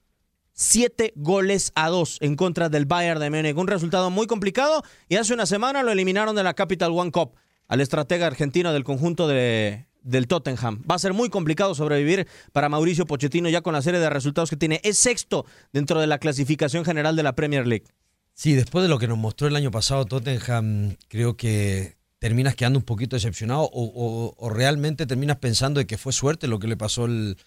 Siete 0.52 1.14
goles 1.16 1.72
a 1.76 1.88
dos 1.88 2.18
en 2.20 2.36
contra 2.36 2.68
del 2.68 2.86
Bayern 2.86 3.22
de 3.22 3.30
Múnich. 3.30 3.56
Un 3.56 3.68
resultado 3.68 4.10
muy 4.10 4.28
complicado 4.28 4.84
y 5.08 5.16
hace 5.16 5.34
una 5.34 5.46
semana 5.46 5.82
lo 5.82 5.94
eliminaron 5.94 6.36
de 6.36 6.44
la 6.44 6.56
Capital 6.56 6.92
One 6.92 7.12
Cup 7.12 7.36
al 7.70 7.80
estratega 7.80 8.28
argentino 8.28 8.74
del 8.74 8.84
conjunto 8.84 9.30
de, 9.30 9.88
del 10.08 10.28
Tottenham. 10.28 10.82
Va 10.90 10.96
a 10.96 11.00
ser 11.00 11.14
muy 11.14 11.30
complicado 11.30 11.76
sobrevivir 11.76 12.28
para 12.54 12.70
Mauricio 12.70 13.06
Pochettino 13.06 13.50
ya 13.50 13.62
con 13.62 13.74
la 13.74 13.82
serie 13.82 14.00
de 14.00 14.10
resultados 14.10 14.50
que 14.50 14.56
tiene. 14.56 14.80
Es 14.84 14.98
sexto 14.98 15.46
dentro 15.74 16.00
de 16.00 16.08
la 16.08 16.18
clasificación 16.18 16.86
general 16.86 17.16
de 17.16 17.24
la 17.24 17.36
Premier 17.36 17.68
League. 17.68 17.86
Sí, 18.34 18.54
después 18.54 18.84
de 18.84 18.90
lo 18.90 19.00
que 19.00 19.08
nos 19.08 19.18
mostró 19.18 19.48
el 19.48 19.56
año 19.56 19.72
pasado 19.72 20.06
Tottenham, 20.06 20.96
creo 21.10 21.36
que 21.36 21.98
terminas 22.20 22.56
quedando 22.56 22.80
un 22.80 22.86
poquito 22.86 23.16
decepcionado 23.16 23.70
o, 23.72 24.50
realmente 24.50 25.06
terminas 25.06 25.38
pensando 25.38 25.80
de 25.80 25.88
que 25.88 25.98
fue 25.98 26.14
suerte 26.14 26.48
lo 26.48 26.60
que 26.60 26.68
le 26.68 26.78
pasó 26.78 27.06
el, 27.06 27.38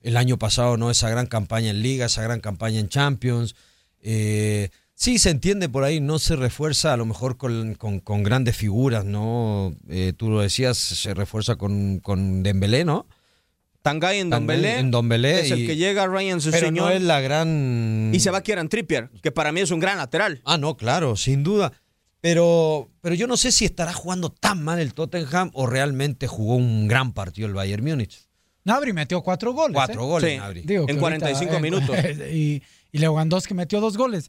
el 0.00 0.16
año 0.16 0.38
pasado, 0.38 0.76
¿no? 0.76 0.90
Esa 0.90 1.10
gran 1.10 1.26
campaña 1.26 1.70
en 1.70 1.82
Liga, 1.82 2.06
esa 2.06 2.22
gran 2.22 2.40
campaña 2.40 2.80
en 2.80 2.88
Champions. 2.88 3.54
Eh, 4.00 4.70
sí, 5.00 5.18
se 5.18 5.30
entiende 5.30 5.68
por 5.68 5.84
ahí, 5.84 6.00
no 6.00 6.18
se 6.18 6.34
refuerza 6.34 6.92
a 6.92 6.96
lo 6.96 7.06
mejor 7.06 7.36
con, 7.36 7.74
con- 7.76 8.00
con 8.00 8.22
grandes 8.24 8.56
figuras, 8.56 9.04
¿no? 9.04 9.72
Eh, 9.88 10.12
tú 10.16 10.28
lo 10.28 10.40
decías, 10.40 10.76
se 10.76 11.14
refuerza 11.14 11.54
con, 11.56 12.00
con 12.00 12.42
Dembélé, 12.42 12.84
¿no? 12.84 13.06
Tangay 13.82 14.18
en 14.18 14.28
Dombelé. 14.28 14.80
en 14.80 14.90
Dombelé 14.90 15.40
Es 15.40 15.50
el 15.52 15.64
que 15.66 15.76
llega 15.76 16.06
Ryan 16.08 16.40
Pero 16.40 16.52
Sessegnon. 16.52 16.74
no 16.74 16.90
es 16.90 17.00
la 17.00 17.20
gran... 17.20 18.10
Y 18.12 18.18
se 18.20 18.30
va 18.30 18.42
Kieran 18.42 18.68
Trippier, 18.68 19.08
que 19.22 19.30
para 19.30 19.52
mí 19.52 19.60
es 19.60 19.70
un 19.70 19.78
gran 19.80 19.96
lateral. 19.98 20.42
Ah, 20.44 20.58
no, 20.58 20.76
claro, 20.76 21.14
sin 21.16 21.42
duda. 21.44 21.72
Pero, 22.20 22.90
pero 23.00 23.14
yo 23.14 23.28
no 23.28 23.36
sé 23.36 23.52
si 23.52 23.64
estará 23.64 23.92
jugando 23.92 24.30
tan 24.30 24.62
mal 24.64 24.80
el 24.80 24.92
Tottenham 24.92 25.50
o 25.54 25.66
realmente 25.66 26.26
jugó 26.26 26.56
un 26.56 26.88
gran 26.88 27.12
partido 27.12 27.46
el 27.46 27.54
Bayern 27.54 27.84
Múnich. 27.84 28.26
Nabri 28.64 28.92
metió 28.92 29.22
cuatro 29.22 29.52
goles. 29.52 29.74
Cuatro 29.74 30.02
¿eh? 30.02 30.06
goles, 30.06 30.32
Sí. 30.32 30.36
Nabri. 30.38 30.62
Digo 30.62 30.84
En 30.88 30.98
45 30.98 31.54
ahorita, 31.54 31.60
minutos. 31.62 31.96
Y, 32.34 32.60
y 32.90 32.98
Lewandowski 32.98 33.54
metió 33.54 33.80
dos 33.80 33.96
goles. 33.96 34.28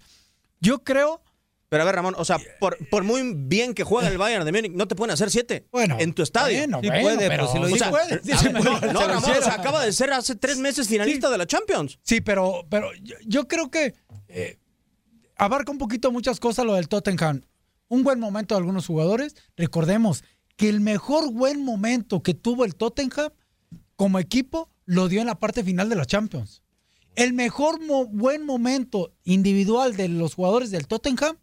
Yo 0.59 0.83
creo, 0.83 1.21
Pero 1.69 1.83
a 1.83 1.85
ver, 1.85 1.95
Ramón, 1.95 2.15
o 2.17 2.25
sea, 2.25 2.37
por, 2.59 2.77
por 2.89 3.03
muy 3.03 3.21
bien 3.35 3.73
que 3.75 3.83
juega 3.83 4.07
el 4.07 4.17
Bayern 4.17 4.43
de 4.43 4.51
Múnich, 4.51 4.71
no 4.73 4.87
te 4.87 4.95
pueden 4.95 5.13
hacer 5.13 5.29
siete 5.29 5.67
bueno. 5.71 5.97
en 5.99 6.13
tu 6.13 6.23
estadio. 6.23 6.57
Bueno, 6.57 6.79
Sí 6.81 6.87
bueno, 6.87 7.01
puede, 7.03 7.27
pero 7.29 7.47
si 7.51 7.59
lo 7.59 7.67
sí 7.67 7.75
hizo- 7.75 7.89
puede. 7.91 8.23
Sí, 8.23 8.31
sí, 8.37 8.49
No, 8.51 8.61
Ramón, 9.07 9.31
o 9.37 9.41
sea, 9.43 9.53
acaba 9.53 9.85
de 9.85 9.93
ser 9.93 10.11
hace 10.11 10.35
tres 10.35 10.57
meses 10.57 10.87
finalista 10.87 11.29
de 11.29 11.37
la 11.37 11.45
Champions. 11.45 11.99
Sí, 12.01 12.21
pero, 12.21 12.65
pero 12.69 12.89
yo, 13.03 13.15
yo 13.25 13.47
creo 13.47 13.69
que 13.69 13.93
eh, 14.29 14.57
abarca 15.37 15.71
un 15.71 15.77
poquito 15.77 16.11
muchas 16.11 16.39
cosas 16.39 16.65
lo 16.65 16.73
del 16.73 16.87
Tottenham. 16.87 17.43
Un 17.87 18.03
buen 18.03 18.19
momento 18.19 18.55
de 18.55 18.59
algunos 18.59 18.87
jugadores. 18.87 19.35
Recordemos 19.55 20.23
que 20.57 20.69
el 20.69 20.81
mejor 20.81 21.31
buen 21.31 21.63
momento 21.63 22.21
que 22.23 22.33
tuvo 22.33 22.65
el 22.65 22.75
Tottenham 22.75 23.29
como 23.95 24.17
equipo 24.19 24.71
lo 24.85 25.07
dio 25.07 25.21
en 25.21 25.27
la 25.27 25.37
parte 25.39 25.63
final 25.63 25.87
de 25.87 25.95
la 25.95 26.05
Champions. 26.05 26.63
El 27.19 27.33
mejor 27.33 27.81
buen 28.11 28.45
momento 28.45 29.11
individual 29.25 29.97
de 29.97 30.07
los 30.07 30.35
jugadores 30.35 30.71
del 30.71 30.87
Tottenham 30.87 31.35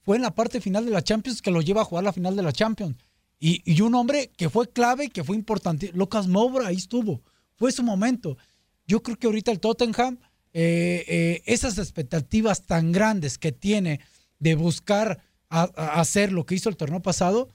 fue 0.00 0.16
en 0.16 0.22
la 0.22 0.34
parte 0.34 0.58
final 0.58 0.86
de 0.86 0.90
la 0.90 1.02
Champions 1.02 1.42
que 1.42 1.50
lo 1.50 1.60
lleva 1.60 1.82
a 1.82 1.84
jugar 1.84 2.02
la 2.02 2.14
final 2.14 2.34
de 2.34 2.42
la 2.42 2.50
Champions. 2.50 2.96
Y, 3.38 3.60
y 3.70 3.82
un 3.82 3.94
hombre 3.94 4.30
que 4.38 4.48
fue 4.48 4.70
clave, 4.70 5.10
que 5.10 5.22
fue 5.22 5.36
importante, 5.36 5.90
Lucas 5.92 6.28
Moura, 6.28 6.68
ahí 6.68 6.76
estuvo. 6.76 7.20
Fue 7.56 7.72
su 7.72 7.82
momento. 7.82 8.38
Yo 8.86 9.02
creo 9.02 9.18
que 9.18 9.26
ahorita 9.26 9.52
el 9.52 9.60
Tottenham, 9.60 10.18
eh, 10.54 11.04
eh, 11.06 11.42
esas 11.44 11.76
expectativas 11.76 12.62
tan 12.62 12.90
grandes 12.90 13.36
que 13.36 13.52
tiene 13.52 14.00
de 14.38 14.54
buscar 14.54 15.22
hacer 15.50 16.32
lo 16.32 16.46
que 16.46 16.54
hizo 16.54 16.70
el 16.70 16.78
torneo 16.78 17.02
pasado, 17.02 17.50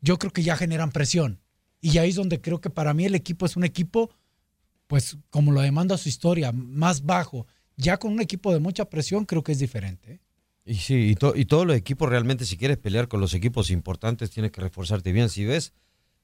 yo 0.00 0.16
creo 0.20 0.32
que 0.32 0.44
ya 0.44 0.56
generan 0.56 0.92
presión. 0.92 1.40
Y 1.80 1.98
ahí 1.98 2.10
es 2.10 2.14
donde 2.14 2.40
creo 2.40 2.60
que 2.60 2.70
para 2.70 2.94
mí 2.94 3.04
el 3.04 3.16
equipo 3.16 3.46
es 3.46 3.56
un 3.56 3.64
equipo, 3.64 4.10
pues 4.86 5.16
como 5.30 5.52
lo 5.52 5.60
demanda 5.60 5.96
su 5.98 6.08
historia, 6.08 6.52
más 6.52 7.04
bajo. 7.04 7.46
Ya 7.76 7.96
con 7.98 8.12
un 8.12 8.20
equipo 8.20 8.52
de 8.52 8.60
mucha 8.60 8.86
presión 8.88 9.24
creo 9.24 9.42
que 9.42 9.52
es 9.52 9.58
diferente. 9.58 10.12
¿eh? 10.12 10.20
Y 10.64 10.74
sí, 10.76 11.10
y, 11.10 11.14
to- 11.14 11.34
y 11.36 11.44
todos 11.44 11.66
los 11.66 11.76
equipos 11.76 12.08
realmente, 12.08 12.44
si 12.44 12.56
quieres 12.56 12.78
pelear 12.78 13.06
con 13.08 13.20
los 13.20 13.34
equipos 13.34 13.70
importantes, 13.70 14.30
tienes 14.30 14.50
que 14.52 14.60
reforzarte 14.60 15.12
bien. 15.12 15.28
Si 15.28 15.44
ves, 15.44 15.72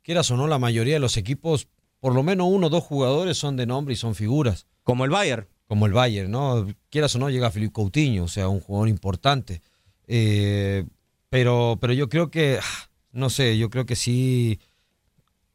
quieras 0.02 0.30
o 0.30 0.36
no, 0.36 0.46
la 0.48 0.58
mayoría 0.58 0.94
de 0.94 1.00
los 1.00 1.16
equipos, 1.16 1.68
por 2.00 2.14
lo 2.14 2.22
menos 2.22 2.48
uno 2.50 2.66
o 2.68 2.70
dos 2.70 2.82
jugadores 2.84 3.36
son 3.38 3.56
de 3.56 3.66
nombre 3.66 3.92
y 3.94 3.96
son 3.96 4.14
figuras. 4.14 4.66
Como 4.82 5.04
el 5.04 5.10
Bayern. 5.10 5.46
como 5.68 5.86
el 5.86 5.92
Bayern, 5.92 6.30
¿no? 6.30 6.66
Quieras 6.90 7.14
o 7.14 7.18
no, 7.18 7.30
llega 7.30 7.50
Felipe 7.50 7.72
Coutinho, 7.72 8.24
o 8.24 8.28
sea, 8.28 8.48
un 8.48 8.60
jugador 8.60 8.88
importante. 8.88 9.62
Eh, 10.06 10.84
pero, 11.30 11.78
pero 11.80 11.92
yo 11.92 12.08
creo 12.08 12.30
que, 12.30 12.58
ah, 12.60 12.90
no 13.12 13.30
sé, 13.30 13.56
yo 13.56 13.70
creo 13.70 13.86
que 13.86 13.96
sí, 13.96 14.58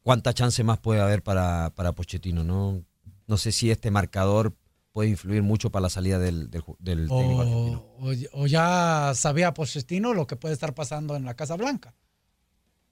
cuánta 0.02 0.32
chance 0.32 0.64
más 0.64 0.78
puede 0.78 1.00
haber 1.00 1.22
para, 1.22 1.70
para 1.74 1.92
Pochettino, 1.92 2.42
¿no? 2.44 2.82
No 3.28 3.36
sé 3.36 3.52
si 3.52 3.70
este 3.70 3.90
marcador 3.92 4.56
puede 4.90 5.10
influir 5.10 5.42
mucho 5.44 5.70
para 5.70 5.82
la 5.84 5.90
salida 5.90 6.18
del, 6.18 6.50
del, 6.50 6.62
del 6.80 7.08
técnico 7.08 7.40
argentino. 7.42 7.86
O, 8.00 8.10
o- 8.10 8.42
o 8.42 8.46
ya 8.48 9.12
sabía 9.14 9.54
Pochettino 9.54 10.12
lo 10.14 10.26
que 10.26 10.34
puede 10.34 10.54
estar 10.54 10.74
pasando 10.74 11.14
en 11.14 11.24
la 11.24 11.34
Casa 11.34 11.54
Blanca. 11.56 11.94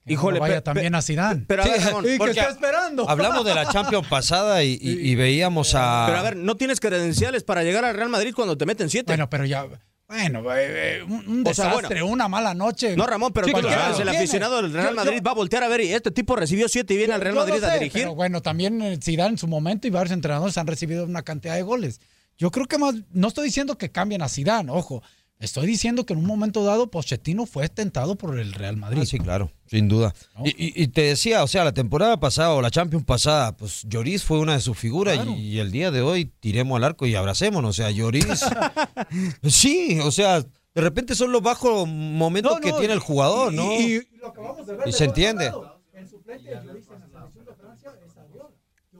Que 0.04 0.12
no 0.14 0.20
Híjole, 0.20 0.38
vaya 0.38 0.56
pe- 0.56 0.60
también 0.62 0.92
pe- 0.92 0.98
a 0.98 1.02
Zidane. 1.02 1.44
Pero 1.48 1.64
a 1.64 1.66
ver, 1.66 1.80
Ramón, 1.82 2.04
y 2.04 2.18
que 2.18 2.30
está 2.30 2.50
esperando. 2.50 3.10
Hablamos 3.10 3.44
de 3.44 3.54
la 3.56 3.68
Champions 3.72 4.06
pasada 4.06 4.62
y, 4.62 4.78
y- 4.80 5.10
y 5.10 5.14
veíamos 5.16 5.74
a... 5.74 6.04
pero 6.06 6.18
a 6.18 6.22
ver, 6.22 6.36
no 6.36 6.56
tienes 6.56 6.78
credenciales 6.78 7.42
para 7.42 7.64
llegar 7.64 7.84
al 7.84 7.96
Real 7.96 8.08
Madrid 8.10 8.32
cuando 8.32 8.56
te 8.56 8.66
meten 8.66 8.88
siete. 8.88 9.10
Bueno, 9.12 9.28
pero 9.28 9.44
ya 9.46 9.66
Bueno, 10.08 10.54
eh, 10.54 10.98
eh, 10.98 11.02
un, 11.02 11.26
un 11.28 11.46
O 11.46 11.52
sea, 11.52 11.66
desastre, 11.68 12.02
una 12.02 12.28
mala 12.28 12.54
noche. 12.54 12.96
No, 12.96 13.06
Ramón, 13.06 13.32
pero 13.32 13.46
Sí, 13.46 13.52
cualquiera 13.52 13.86
claro. 13.88 14.02
el 14.02 14.08
aficionado 14.08 14.62
del 14.62 14.72
Real 14.72 14.90
Yo- 14.90 14.94
Madrid 14.94 15.16
yo- 15.16 15.22
va 15.24 15.30
a 15.32 15.34
voltear 15.34 15.64
a 15.64 15.68
ver 15.68 15.80
y 15.80 15.92
este 15.92 16.12
tipo 16.12 16.36
recibió 16.36 16.68
siete 16.68 16.94
y 16.94 16.96
viene 16.96 17.12
al 17.14 17.20
Real 17.20 17.34
Yo 17.34 17.40
Madrid 17.40 17.60
lo 17.60 17.66
a 17.66 17.70
sé, 17.70 17.78
dirigir. 17.80 18.02
pero 18.02 18.14
bueno, 18.14 18.40
también 18.40 18.80
eh, 18.82 18.98
Zidane 19.02 19.30
en 19.30 19.38
su 19.38 19.48
momento 19.48 19.88
y 19.88 19.90
varios 19.90 20.12
entrenadores 20.12 20.56
han 20.58 20.68
recibido 20.68 21.04
una 21.04 21.22
cantidad 21.22 21.56
de 21.56 21.62
goles. 21.62 22.00
Yo 22.38 22.52
creo 22.52 22.66
que 22.66 22.78
más, 22.78 22.94
no 23.10 23.28
estoy 23.28 23.46
diciendo 23.46 23.76
que 23.78 23.90
cambien 23.90 24.22
a 24.22 24.28
Zidane, 24.28 24.70
ojo. 24.70 25.02
Estoy 25.38 25.66
diciendo 25.66 26.06
que 26.06 26.14
en 26.14 26.20
un 26.20 26.24
momento 26.26 26.64
dado 26.64 26.90
Pochettino 26.90 27.44
fue 27.44 27.68
tentado 27.68 28.16
por 28.16 28.38
el 28.38 28.54
Real 28.54 28.78
Madrid. 28.78 29.00
Ah, 29.02 29.06
sí, 29.06 29.18
claro, 29.18 29.50
sin 29.66 29.86
duda. 29.86 30.14
Y, 30.44 30.48
y- 30.50 30.82
y 30.82 30.88
te 30.88 31.02
decía, 31.02 31.42
o 31.44 31.46
sea, 31.46 31.62
la 31.62 31.72
temporada 31.74 32.18
pasada 32.18 32.52
o 32.54 32.62
la 32.62 32.70
Champions 32.70 33.04
pasada, 33.04 33.54
pues 33.54 33.82
Lloris 33.86 34.24
fue 34.24 34.38
una 34.38 34.54
de 34.54 34.60
sus 34.60 34.78
figuras 34.78 35.18
y, 35.26 35.30
y 35.40 35.58
el 35.58 35.70
día 35.72 35.90
de 35.90 36.00
hoy 36.00 36.24
tiremos 36.40 36.76
al 36.78 36.84
arco 36.84 37.04
y 37.06 37.14
abracémonos. 37.14 37.68
O 37.68 37.72
sea, 37.74 37.90
Lloris. 37.90 38.24
sí, 39.42 39.98
o 40.02 40.10
sea, 40.10 40.40
de 40.40 40.80
repente 40.80 41.14
son 41.14 41.32
los 41.32 41.42
bajos 41.42 41.86
momentos 41.86 42.54
No, 42.54 42.60
que 42.60 42.72
tiene 42.72 42.94
el 42.94 43.00
jugador, 43.00 43.52
¿no? 43.52 43.72
y- 43.74 44.08
lo 44.20 44.28
acabamos 44.28 44.66
de 44.66 44.74
ver 44.76 44.92
se 44.92 45.04
entiende. 45.04 45.52
El 45.94 46.08
suplente 46.08 46.48
de 46.50 46.56
Lloris 46.64 46.86
en 46.88 47.00
la 47.00 47.06
selección 47.08 47.44
de 47.44 47.54
Francia 47.54 47.90
es 48.06 48.12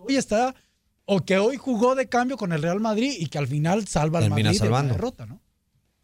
Hoy 0.08 0.16
está, 0.16 0.54
o 1.06 1.20
que 1.24 1.38
hoy 1.38 1.56
jugó 1.56 1.94
de 1.94 2.08
cambio 2.08 2.36
con 2.36 2.52
el 2.52 2.62
Real 2.62 2.78
Madrid 2.80 3.14
y 3.18 3.26
que 3.26 3.38
al 3.38 3.48
final 3.48 3.88
salva 3.88 4.18
al 4.18 4.26
Termina 4.26 4.50
Madrid 4.50 4.60
de 4.62 4.70
la 4.70 4.82
derrota, 4.82 5.24
¿no? 5.26 5.40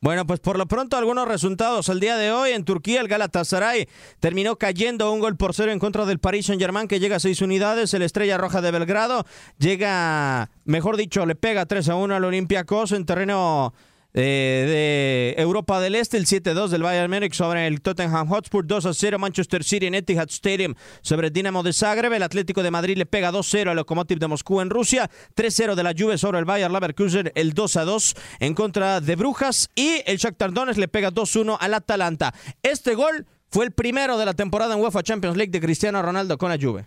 Bueno, 0.03 0.27
pues 0.27 0.41
por 0.41 0.59
lo 0.59 0.67
pronto 0.67 0.97
algunos 0.97 1.29
resultados. 1.29 1.88
El 1.88 2.01
día 2.01 2.17
de 2.17 2.33
hoy 2.33 2.51
en 2.51 2.65
Turquía 2.65 3.01
el 3.01 3.07
Galatasaray 3.07 3.88
terminó 4.19 4.57
cayendo 4.57 5.12
un 5.12 5.21
gol 5.21 5.37
por 5.37 5.55
cero 5.55 5.71
en 5.71 5.79
contra 5.79 6.05
del 6.07 6.19
Paris 6.19 6.47
Saint-Germain 6.47 6.88
que 6.88 6.99
llega 6.99 7.17
a 7.17 7.21
seis 7.21 7.41
unidades. 7.41 7.95
El 7.95 8.03
Estrella 8.03 8.37
Roja 8.37 8.61
de 8.61 8.73
Belgrado 8.73 9.25
llega, 9.59 10.51
mejor 10.65 10.97
dicho, 10.97 11.25
le 11.25 11.37
pega 11.37 11.67
3 11.67 11.88
a 11.91 11.95
1 11.95 12.17
al 12.17 12.25
Olympiacos 12.25 12.91
en 12.91 13.07
terreno 13.07 13.75
eh, 14.14 15.35
de 15.37 15.42
Europa 15.42 15.81
del 15.81 15.94
Este. 15.94 16.16
El 16.16 16.27
7-2 16.27 16.68
del 16.68 16.83
Bayern 16.83 17.11
Múnich 17.11 17.35
sobre 17.35 17.66
el 17.66 17.81
Tottenham 17.81 18.29
Hotspur. 18.29 18.66
2 18.66 18.87
a 18.87 18.94
0 18.94 19.18
Manchester 19.18 19.64
City 19.64 19.87
en 19.87 19.94
Etihad 19.94 20.29
Stadium 20.29 20.75
sobre 21.01 21.29
el 21.29 21.33
Dinamo 21.33 21.62
de 21.62 21.72
Zagreb. 21.72 22.12
El 22.12 22.22
Atlético 22.22 22.62
de 22.62 22.70
Madrid 22.70 22.96
le 22.96 23.07
pega 23.07 23.33
2-0 23.33 23.70
al 23.70 23.77
Lokomotiv 23.77 24.18
de 24.18 24.29
Moscú 24.29 24.61
en 24.61 24.70
Rusia. 24.70 25.11
3-0 25.35 25.75
de 25.75 25.83
la 25.83 25.94
Juve 25.96 26.18
sobre 26.18 26.38
el 26.38 26.44
Bayer 26.44 26.70
Leverkusen. 26.70 27.33
El 27.35 27.55
2-2 27.55 28.16
en 28.40 28.55
contra 28.55 29.01
de 29.01 29.16
Brujas. 29.16 29.70
Y 29.75 30.03
el 30.07 30.18
Shakhtar 30.18 30.53
Donetsk 30.53 30.79
le 30.79 30.88
pega 30.88 31.11
2-1 31.11 31.57
al 31.59 31.75
Atalanta. 31.75 32.35
Este 32.62 32.94
gol 32.94 33.27
fue 33.48 33.66
el 33.66 33.72
primero 33.72 34.18
de 34.18 34.25
la 34.25 34.35
temporada 34.35 34.75
en 34.75 34.81
UEFA 34.81 35.03
Champions 35.03 35.37
League 35.37 35.53
de 35.53 35.61
Cristiano 35.61 36.01
Ronaldo 36.03 36.38
con 36.38 36.51
la 36.51 36.59
Juve. 36.61 36.87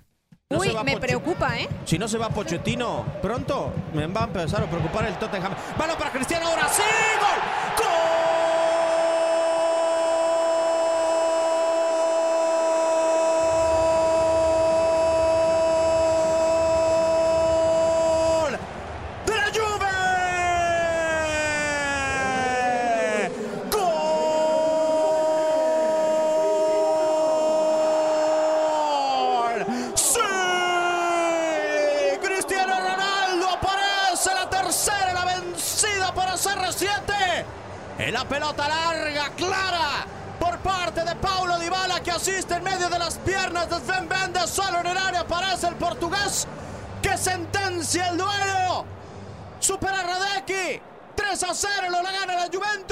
No 0.56 0.62
Uy, 0.62 0.68
se 0.70 0.74
va 0.74 0.84
me 0.86 0.98
preocupa, 0.98 1.58
¿eh? 1.60 1.68
Si 1.86 1.98
no 2.00 2.08
se 2.08 2.18
va 2.18 2.30
Pochettino 2.30 3.04
pronto, 3.22 3.74
me 3.94 4.08
va 4.08 4.22
a 4.22 4.24
empezar 4.26 4.63
a 4.63 4.68
preocupar 4.68 5.06
el 5.06 5.15
Tottenham. 5.18 5.54
Balón 5.78 5.98
para 5.98 6.12
Cristiano, 6.12 6.48
ahora 6.48 6.70
sí. 6.70 6.82
¡Gol! 17.26 18.58
¡De 19.26 19.36
la 19.36 19.48
Juve! 19.54 19.91
¡Gol! 28.46 29.65
¡Sí! 29.96 30.20
Cristiano 32.22 32.74
Ronaldo 32.80 33.50
aparece 33.50 34.34
la 34.34 34.50
tercera, 34.50 35.13
la 35.13 35.26
vencida 35.26 36.13
para 36.13 36.34
CR7. 36.34 37.46
Pelota 38.29 38.67
larga, 38.67 39.29
clara, 39.35 40.05
por 40.39 40.57
parte 40.59 41.03
de 41.03 41.15
Paulo 41.15 41.59
Dybala 41.59 42.01
que 42.01 42.11
asiste 42.11 42.55
en 42.55 42.63
medio 42.63 42.89
de 42.89 42.97
las 42.97 43.17
piernas 43.19 43.69
de 43.69 43.75
Sven 43.79 44.07
Mendes. 44.07 44.49
Solo 44.49 44.79
en 44.79 44.88
el 44.88 44.97
área 44.97 45.21
aparece 45.21 45.67
el 45.67 45.75
portugués 45.75 46.47
que 47.01 47.17
sentencia 47.17 48.07
el 48.09 48.17
duelo. 48.17 48.85
Supera 49.59 49.99
a 49.99 50.03
Radecki. 50.03 50.81
3 51.15 51.43
a 51.43 51.53
0 51.53 51.71
lo 51.91 52.01
la 52.01 52.11
gana 52.11 52.35
la 52.35 52.47
Juventus. 52.51 52.85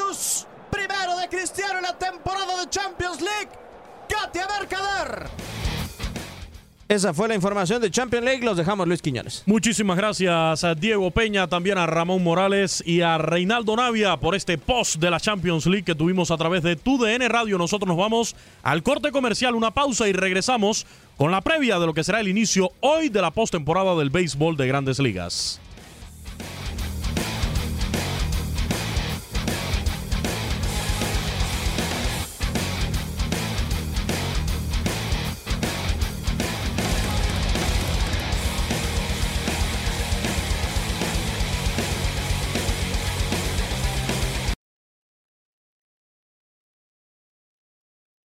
Esa 6.93 7.12
fue 7.12 7.27
la 7.27 7.34
información 7.34 7.82
de 7.82 7.89
Champions 7.89 8.23
League. 8.23 8.45
Los 8.45 8.56
dejamos, 8.56 8.88
Luis 8.88 9.01
Quiñones. 9.01 9.41
Muchísimas 9.47 9.97
gracias 9.97 10.63
a 10.63 10.75
Diego 10.75 11.10
Peña, 11.10 11.47
también 11.47 11.79
a 11.79 11.88
Ramón 11.88 12.23
Morales 12.23 12.84
y 12.86 13.01
a 13.01 13.17
Reinaldo 13.17 13.75
Navia 13.75 14.15
por 14.17 14.36
este 14.36 14.60
post 14.60 14.97
de 14.97 15.10
la 15.10 15.19
Champions 15.19 15.65
League 15.65 15.86
que 15.86 15.95
tuvimos 15.95 16.29
a 16.29 16.38
través 16.38 16.62
de 16.62 16.75
TUDN 16.75 17.27
Radio. 17.29 17.58
Nosotros 17.58 17.88
nos 17.88 17.97
vamos 17.97 18.36
al 18.62 18.84
corte 18.84 19.12
comercial, 19.12 19.56
una 19.56 19.71
pausa 19.71 20.08
y 20.08 20.13
regresamos 20.13 20.86
con 21.17 21.32
la 21.32 21.41
previa 21.41 21.79
de 21.79 21.88
lo 21.88 21.95
que 21.95 22.03
será 22.03 22.19
el 22.19 22.27
inicio 22.27 22.71
hoy 22.79 23.10
de 23.10 23.23
la 23.23 23.32
postemporada 23.32 23.95
del 23.95 24.12
béisbol 24.12 24.56
de 24.56 24.67
grandes 24.67 24.99
ligas. 24.99 25.60